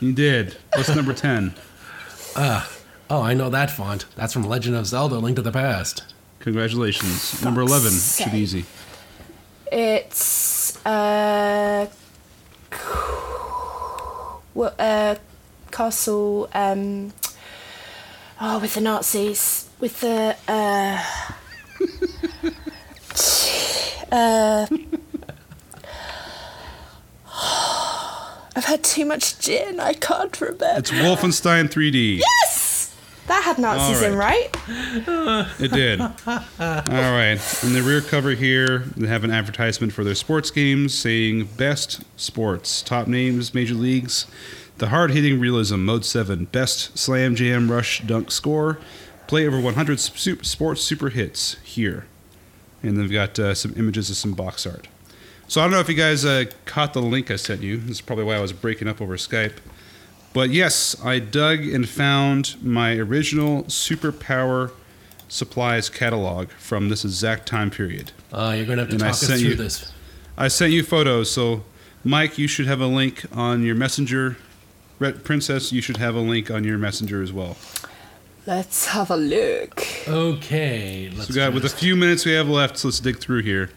[0.00, 0.54] You did.
[0.74, 1.54] What's number ten?
[3.10, 4.04] Oh, I know that font.
[4.16, 6.02] That's from Legend of Zelda: Link to the Past.
[6.40, 7.42] Congratulations.
[7.42, 7.92] Number eleven.
[7.92, 8.64] Should be easy.
[9.72, 10.84] It's.
[10.84, 11.86] Uh.
[14.54, 15.16] Well, uh.
[15.70, 16.48] Castle.
[16.54, 17.12] Um.
[18.40, 19.68] Oh, with the Nazis.
[19.80, 20.36] With the.
[20.46, 21.02] Uh.
[24.12, 24.66] uh.
[28.56, 29.78] I've had too much gin.
[29.80, 30.72] I can't remember.
[30.76, 32.18] It's Wolfenstein 3D.
[32.18, 32.67] yes!
[33.28, 34.56] That had Nazis All in, right.
[34.68, 35.46] right?
[35.60, 36.00] It did.
[36.00, 36.08] All
[36.58, 37.38] right.
[37.62, 42.02] In the rear cover here, they have an advertisement for their sports games saying best
[42.18, 44.26] sports, top names, major leagues,
[44.78, 48.78] the hard hitting realism, mode 7, best slam jam rush dunk score,
[49.26, 52.06] play over 100 su- sports super hits here.
[52.82, 54.88] And they've got uh, some images of some box art.
[55.48, 57.78] So I don't know if you guys uh, caught the link I sent you.
[57.78, 59.54] This is probably why I was breaking up over Skype.
[60.38, 64.70] But yes, I dug and found my original Superpower
[65.26, 68.12] supplies catalog from this exact time period.
[68.32, 69.90] Uh, you're gonna have to And I talk us sent through you- this.
[70.36, 71.64] I sent you photos, so
[72.04, 74.36] Mike, you should have a link on your messenger.
[75.00, 77.56] Red Princess, you should have a link on your messenger as well.
[78.46, 79.84] Let's have a look.
[80.06, 83.18] Okay, let's So we got with a few minutes we have left, so let's dig
[83.18, 83.70] through here.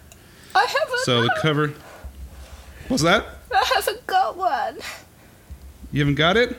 [0.54, 1.00] I haven't.
[1.06, 1.74] So the cover.
[2.88, 3.26] What's that?
[3.52, 4.78] I haven't got one.
[5.92, 6.58] You haven't got it?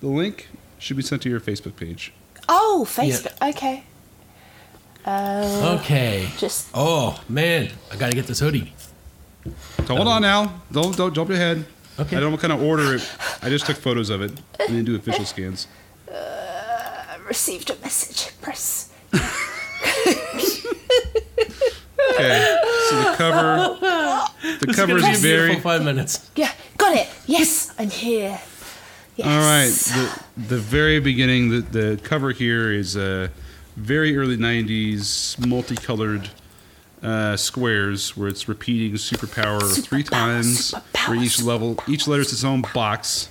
[0.00, 0.48] The link
[0.78, 2.12] should be sent to your Facebook page.
[2.48, 3.34] Oh, Facebook.
[3.50, 3.84] Okay.
[5.04, 6.28] Uh, Okay.
[6.38, 8.72] just Oh man, I gotta get this hoodie.
[9.86, 10.60] So hold on now.
[10.70, 11.64] Don't don't jump ahead.
[11.98, 12.16] Okay.
[12.16, 13.10] I don't know what kind of order it.
[13.42, 14.32] I just took photos of it.
[14.60, 15.66] I didn't do official scans.
[16.12, 18.30] I received a message.
[18.40, 18.92] Press.
[22.14, 22.58] Okay.
[22.88, 23.78] So the cover.
[24.60, 25.56] The cover It's gonna be is very.
[25.56, 26.30] five minutes.
[26.36, 27.08] Yeah, got it.
[27.26, 28.40] Yes, I'm here.
[29.18, 29.26] Yes.
[29.26, 30.20] All right.
[30.36, 33.28] The, the very beginning, the, the cover here is uh,
[33.74, 36.30] very early 90s multicolored
[37.02, 42.32] uh, squares where it's repeating superpower three times superpower, where each level, each letter is
[42.32, 43.28] its own box.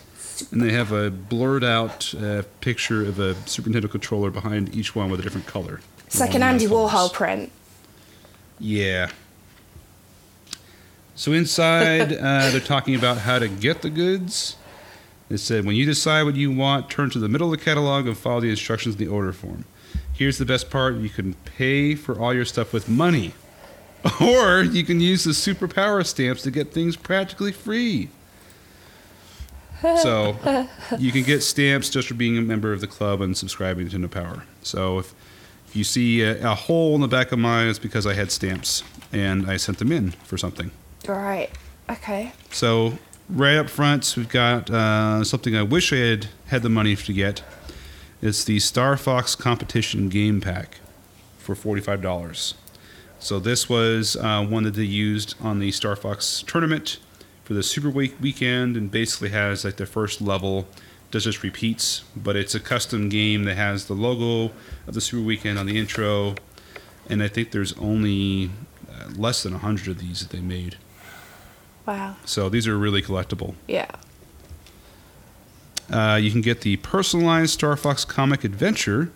[0.51, 4.93] And they have a blurred out uh, picture of a Super Nintendo controller behind each
[4.93, 5.79] one with a different color.
[6.05, 6.91] It's like an Andy colors.
[6.91, 7.49] Warhol print.
[8.59, 9.09] Yeah.
[11.15, 14.56] So inside, uh, they're talking about how to get the goods.
[15.29, 18.07] It said, when you decide what you want, turn to the middle of the catalog
[18.07, 19.65] and follow the instructions in the order form.
[20.13, 23.33] Here's the best part you can pay for all your stuff with money.
[24.21, 28.09] Or you can use the superpower stamps to get things practically free.
[29.81, 30.37] So
[30.99, 33.97] you can get stamps just for being a member of the club and subscribing to
[33.97, 34.43] Nintendo Power.
[34.61, 35.13] So if,
[35.67, 38.31] if you see a, a hole in the back of mine, it's because I had
[38.31, 40.71] stamps and I sent them in for something.
[41.07, 41.49] Right.
[41.89, 42.33] Okay.
[42.51, 42.97] So
[43.29, 47.13] right up front, we've got uh, something I wish I had had the money to
[47.13, 47.43] get.
[48.21, 50.79] It's the Star Fox Competition Game Pack
[51.37, 52.55] for forty-five dollars.
[53.19, 56.99] So this was uh, one that they used on the Star Fox tournament
[57.43, 60.67] for the Super Week weekend, and basically has like the first level
[61.09, 64.53] does just repeats, but it's a custom game that has the logo
[64.85, 66.35] of the Super Weekend on the intro,
[67.09, 68.51] and I think there's only
[68.91, 70.75] uh, less than hundred of these that they made.
[71.87, 72.17] Wow.
[72.25, 73.55] So these are really collectible.
[73.67, 73.89] Yeah.
[75.89, 79.09] Uh, you can get the personalized Star Fox comic adventure,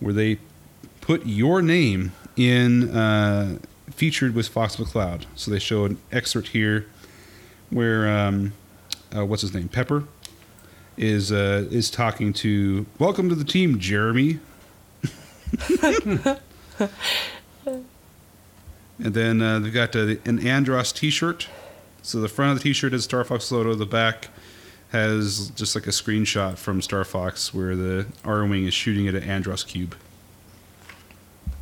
[0.00, 0.38] where they
[1.00, 3.58] put your name in uh,
[3.92, 5.26] featured with Fox McCloud.
[5.36, 6.86] So they show an excerpt here
[7.70, 8.54] where um,
[9.16, 10.04] uh, what's his name Pepper
[10.96, 14.40] is uh, is talking to Welcome to the team, Jeremy.
[15.82, 16.40] and
[18.98, 21.46] then uh, they've got uh, an Andross T-shirt.
[22.02, 23.74] So the front of the T-shirt is Star Fox logo.
[23.74, 24.28] The back
[24.90, 29.22] has just like a screenshot from Star Fox where the Arwing is shooting at an
[29.22, 29.94] Andross cube.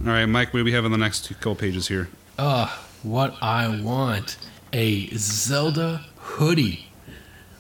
[0.00, 2.08] All right, Mike, what do we have on the next couple pages here?
[2.38, 2.68] Uh,
[3.02, 4.38] what I want
[4.72, 6.86] a Zelda hoodie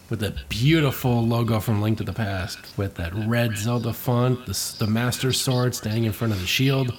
[0.08, 4.74] with a beautiful logo from Link to the Past with that red Zelda font, the,
[4.78, 6.94] the Master Sword standing in front of the shield.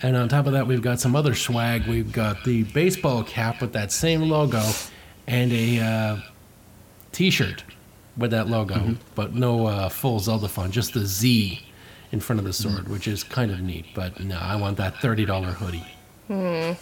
[0.00, 1.86] And on top of that, we've got some other swag.
[1.86, 4.62] We've got the baseball cap with that same logo
[5.28, 6.16] and a uh,
[7.12, 7.62] t shirt
[8.16, 11.60] with that logo, but no uh, full Zelda font, just the Z
[12.10, 13.84] in front of the sword, which is kind of neat.
[13.94, 15.84] But no, I want that $30 hoodie.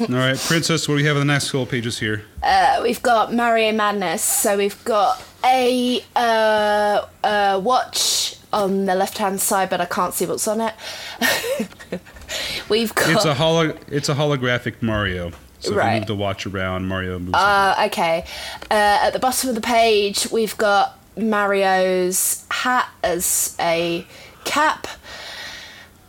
[0.00, 2.24] All right, Princess, what do we have on the next couple pages here?
[2.42, 4.22] Uh, we've got Mario Madness.
[4.22, 10.12] So we've got a uh, uh, watch on the left hand side, but I can't
[10.12, 10.74] see what's on it.
[12.68, 13.10] we've got.
[13.10, 15.32] It's a holo- It's a holographic Mario.
[15.60, 15.94] So if Right.
[15.94, 17.34] you move the watch around, Mario moves.
[17.34, 18.24] Uh, okay.
[18.70, 24.06] Uh, at the bottom of the page, we've got Mario's hat as a
[24.44, 24.86] cap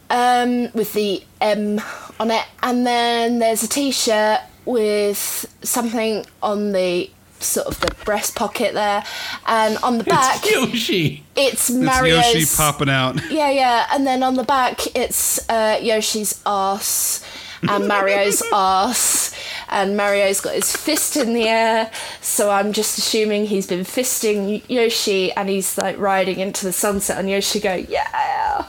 [0.10, 1.82] um, with the M
[2.20, 2.46] on it.
[2.64, 8.74] And then there's a t shirt with something on the sort of the breast pocket
[8.74, 9.04] there.
[9.48, 11.24] And on the back, It's Yoshi!
[11.36, 12.34] it's it's Mario's.
[12.34, 13.20] Yoshi popping out.
[13.32, 17.24] Yeah, yeah, and then on the back it's uh, Yoshi's ass
[17.68, 19.31] and Mario's ass,
[19.72, 21.90] and Mario's got his fist in the air.
[22.22, 27.18] So I'm just assuming he's been fisting Yoshi, and he's like riding into the sunset,
[27.18, 28.68] and Yoshi go, yeah,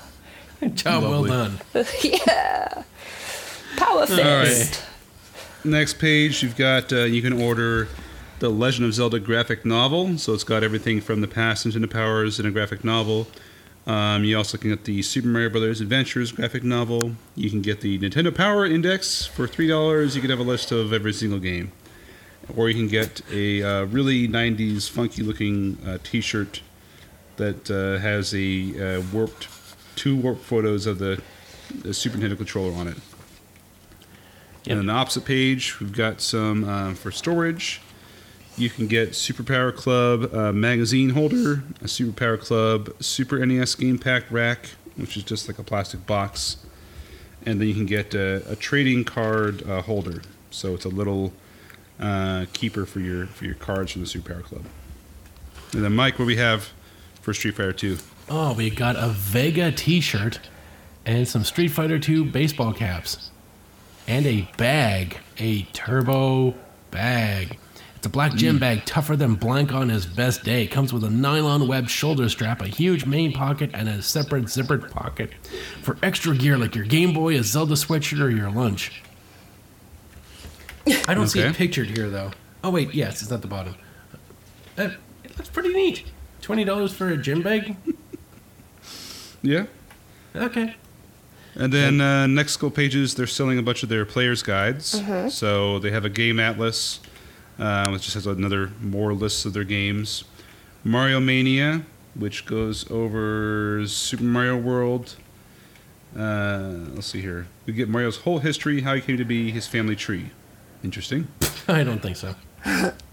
[0.74, 1.30] Job Lovely.
[1.30, 1.58] well done.
[2.02, 2.82] yeah,
[3.76, 4.20] power fist.
[4.20, 4.88] right.
[5.64, 7.88] Next page, you've got uh, you can order
[8.38, 10.18] the Legend of Zelda graphic novel.
[10.18, 13.28] So it's got everything from the past Nintendo powers in a graphic novel.
[13.86, 17.12] Um, you also can get the Super Mario Brothers Adventures graphic novel.
[17.34, 20.14] You can get the Nintendo Power Index for three dollars.
[20.14, 21.72] You can have a list of every single game,
[22.56, 26.60] or you can get a uh, really '90s funky looking uh, T-shirt
[27.36, 29.48] that uh, has a uh, warped
[29.96, 31.20] two warped photos of the,
[31.82, 32.96] the Super Nintendo controller on it.
[34.66, 37.81] And on the opposite page, we've got some uh, for storage.
[38.62, 44.22] You can get Superpower Club uh, magazine holder, a Superpower Club Super NES game pack
[44.30, 46.58] rack, which is just like a plastic box,
[47.44, 50.22] and then you can get a, a trading card uh, holder.
[50.52, 51.32] So it's a little
[51.98, 54.64] uh, keeper for your for your cards from the Superpower Club.
[55.72, 56.68] And then Mike, what we have
[57.20, 57.98] for Street Fighter Two?
[58.30, 60.38] Oh, we got a Vega T-shirt
[61.04, 63.32] and some Street Fighter 2 baseball caps
[64.06, 66.54] and a bag, a turbo
[66.92, 67.58] bag.
[68.02, 70.66] It's a black gym bag tougher than Blanka on his best day.
[70.66, 74.90] Comes with a nylon web shoulder strap, a huge main pocket, and a separate zippered
[74.90, 75.30] pocket
[75.82, 79.04] for extra gear like your Game Boy, a Zelda sweatshirt, or your lunch.
[81.06, 82.32] I don't see it pictured here though.
[82.64, 83.76] Oh wait, yes, it's at the bottom.
[84.76, 84.88] Uh,
[85.22, 86.02] it looks pretty neat.
[86.40, 87.76] Twenty dollars for a gym bag.
[89.42, 89.66] Yeah.
[90.34, 90.74] Okay.
[91.54, 95.00] And then uh, next couple pages, they're selling a bunch of their players' guides.
[95.32, 96.98] So they have a game atlas,
[97.62, 100.24] uh, which just has another more lists of their games.
[100.82, 101.82] Mario Mania,
[102.16, 105.14] which goes over Super Mario World.
[106.18, 107.46] Uh, let's see here.
[107.64, 110.30] We get Mario's whole history, how he came to be, his family tree.
[110.82, 111.28] Interesting.
[111.68, 112.34] I don't think so.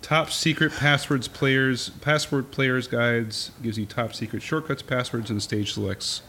[0.01, 5.73] Top secret passwords players password players guides gives you top secret shortcuts, passwords, and stage
[5.73, 6.23] selects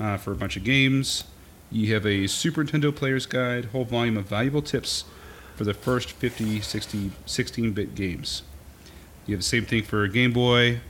[0.00, 1.24] uh, for a bunch of games.
[1.70, 5.04] You have a Super Nintendo players guide, whole volume of valuable tips
[5.62, 8.42] for the first 50, 60, 16-bit games.
[9.26, 10.80] You have the same thing for Game Boy,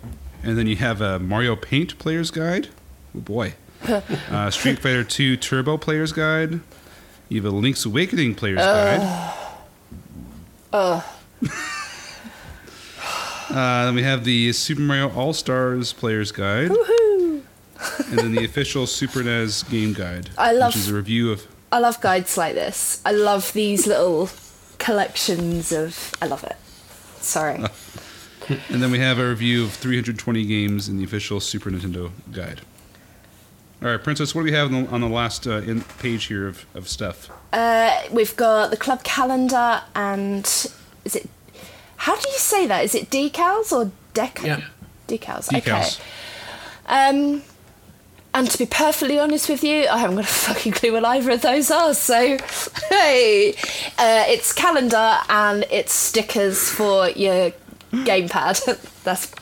[0.42, 2.68] and then you have a Mario Paint players guide.
[3.14, 3.52] Oh boy.
[4.30, 6.60] uh, Street Fighter 2 Turbo players guide.
[7.28, 9.34] You have a Link's Awakening players guide.
[13.50, 17.42] Uh, then we have the Super Mario All Stars Player's Guide, Woohoo!
[18.08, 21.46] and then the official Super NES Game Guide, I love- which is a review of.
[21.70, 23.02] I love guides like this.
[23.04, 24.30] I love these little
[24.83, 26.12] collections of.
[26.20, 26.57] I love it.
[27.22, 27.64] Sorry.
[28.68, 32.62] And then we have a review of 320 games in the official Super Nintendo Guide.
[33.80, 36.24] All right, Princess, what do we have on the, on the last uh, in page
[36.24, 37.30] here of, of stuff?
[37.53, 40.45] Uh, we've got the club calendar and
[41.05, 41.28] is it?
[41.99, 42.85] How do you say that?
[42.85, 44.45] Is it decals or deca?
[44.45, 44.61] Yeah.
[45.07, 45.49] Decals.
[45.49, 46.01] Decals.
[46.01, 46.05] Okay.
[46.87, 47.43] Um,
[48.35, 51.33] and to be perfectly honest with you, I haven't got a fucking clue what either
[51.33, 51.95] of those are.
[51.95, 52.39] So,
[52.89, 53.55] hey,
[53.99, 57.53] uh, it's calendar and it's stickers for your
[57.93, 58.80] gamepad.
[59.05, 59.33] that's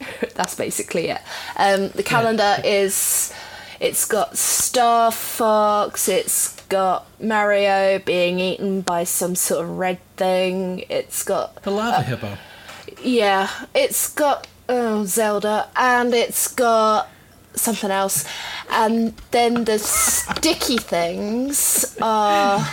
[0.34, 1.20] that's basically it.
[1.56, 3.32] Um, the calendar is
[3.80, 6.08] it's got Star Fox.
[6.08, 10.84] It's got Mario being eaten by some sort of red thing.
[10.88, 12.38] It's got The lava hippo.
[13.02, 17.08] yeah, it's got oh, Zelda, and it's got
[17.54, 18.24] something else,
[18.70, 22.66] and then the sticky things are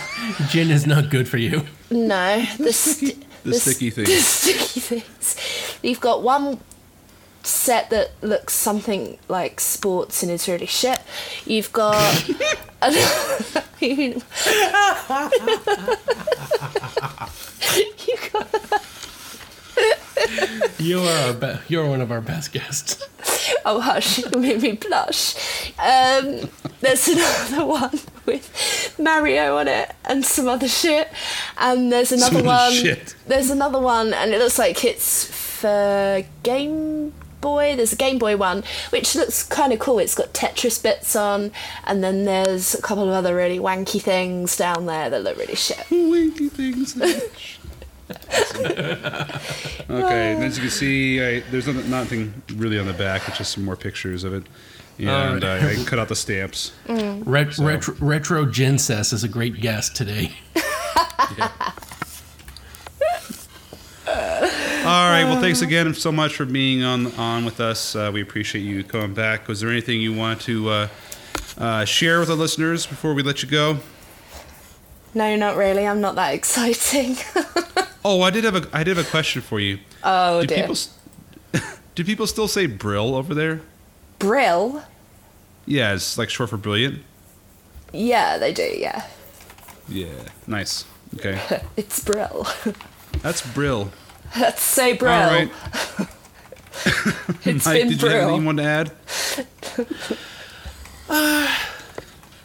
[0.48, 1.62] Gin is not good for you.
[1.90, 4.08] no the sti- the sticky st- things.
[4.08, 5.36] The sticky things.
[5.82, 6.58] You've got one
[7.42, 11.00] set that looks something like sports and is really shit.
[11.46, 11.96] You've got.
[13.80, 14.20] you
[18.32, 18.48] got
[20.78, 23.06] You are our be- you're one of our best guests.
[23.64, 25.34] Oh hush, you made me blush.
[25.78, 26.48] Um,
[26.80, 31.08] there's another one with Mario on it and some other shit.
[31.58, 32.72] And there's another Some one.
[32.72, 33.14] shit.
[33.26, 35.24] There's another one, and it looks like it's
[35.60, 37.74] for Game Boy.
[37.76, 39.98] There's a Game Boy one, which looks kind of cool.
[39.98, 41.52] It's got Tetris bits on,
[41.84, 45.54] and then there's a couple of other really wanky things down there that look really
[45.54, 45.78] shit.
[45.90, 46.96] Wanky things.
[49.90, 53.28] okay, and as you can see, I, there's nothing, nothing really on the back.
[53.28, 54.44] It's just some more pictures of it,
[54.98, 55.44] and Alright.
[55.44, 56.72] I, I cut out the stamps.
[56.88, 60.32] Ret- retro, retro Gincess is a great guest today.
[64.06, 65.24] All right.
[65.24, 67.94] Well, thanks again so much for being on on with us.
[67.94, 69.46] Uh, we appreciate you coming back.
[69.46, 70.88] Was there anything you want to uh,
[71.58, 73.78] uh, share with the listeners before we let you go?
[75.12, 75.86] No, not really.
[75.86, 77.16] I'm not that exciting.
[78.04, 79.78] Oh, I did have a I did have a question for you.
[80.04, 80.58] oh do dear.
[80.66, 80.76] people
[81.94, 83.60] do people still say Brill over there?
[84.18, 84.82] Brill?
[85.66, 87.02] Yeah, it's like short for brilliant.
[87.92, 88.62] Yeah, they do.
[88.62, 89.04] Yeah,
[89.88, 90.06] Yeah,
[90.46, 90.84] nice.
[91.16, 91.40] Okay,
[91.76, 92.46] it's Brill.
[93.22, 93.90] that's Brill.
[94.36, 95.12] That's say Brill.
[95.12, 95.50] All right,
[97.44, 98.42] It's Mike, been did you have anything you Brill.
[98.42, 98.92] want to add?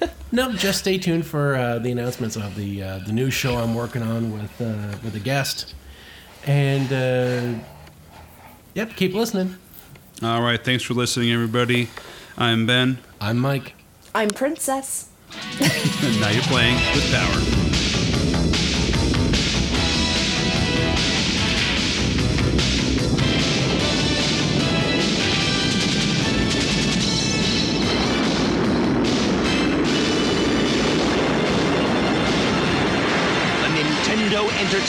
[0.32, 3.74] No, just stay tuned for uh, the announcements of the uh, the new show I'm
[3.74, 5.74] working on with uh, with a guest,
[6.46, 7.60] and uh,
[8.74, 9.56] yep, keep listening.
[10.22, 11.90] All right, thanks for listening, everybody.
[12.38, 13.76] I'm Ben, I'm Mike.
[14.14, 15.10] I'm Princess.
[15.62, 17.65] and now you're playing with Power.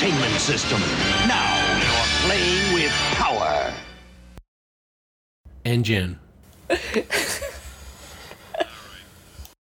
[0.07, 0.81] Entertainment system.
[1.27, 3.73] Now you're playing with power.
[5.65, 6.19] And Jen.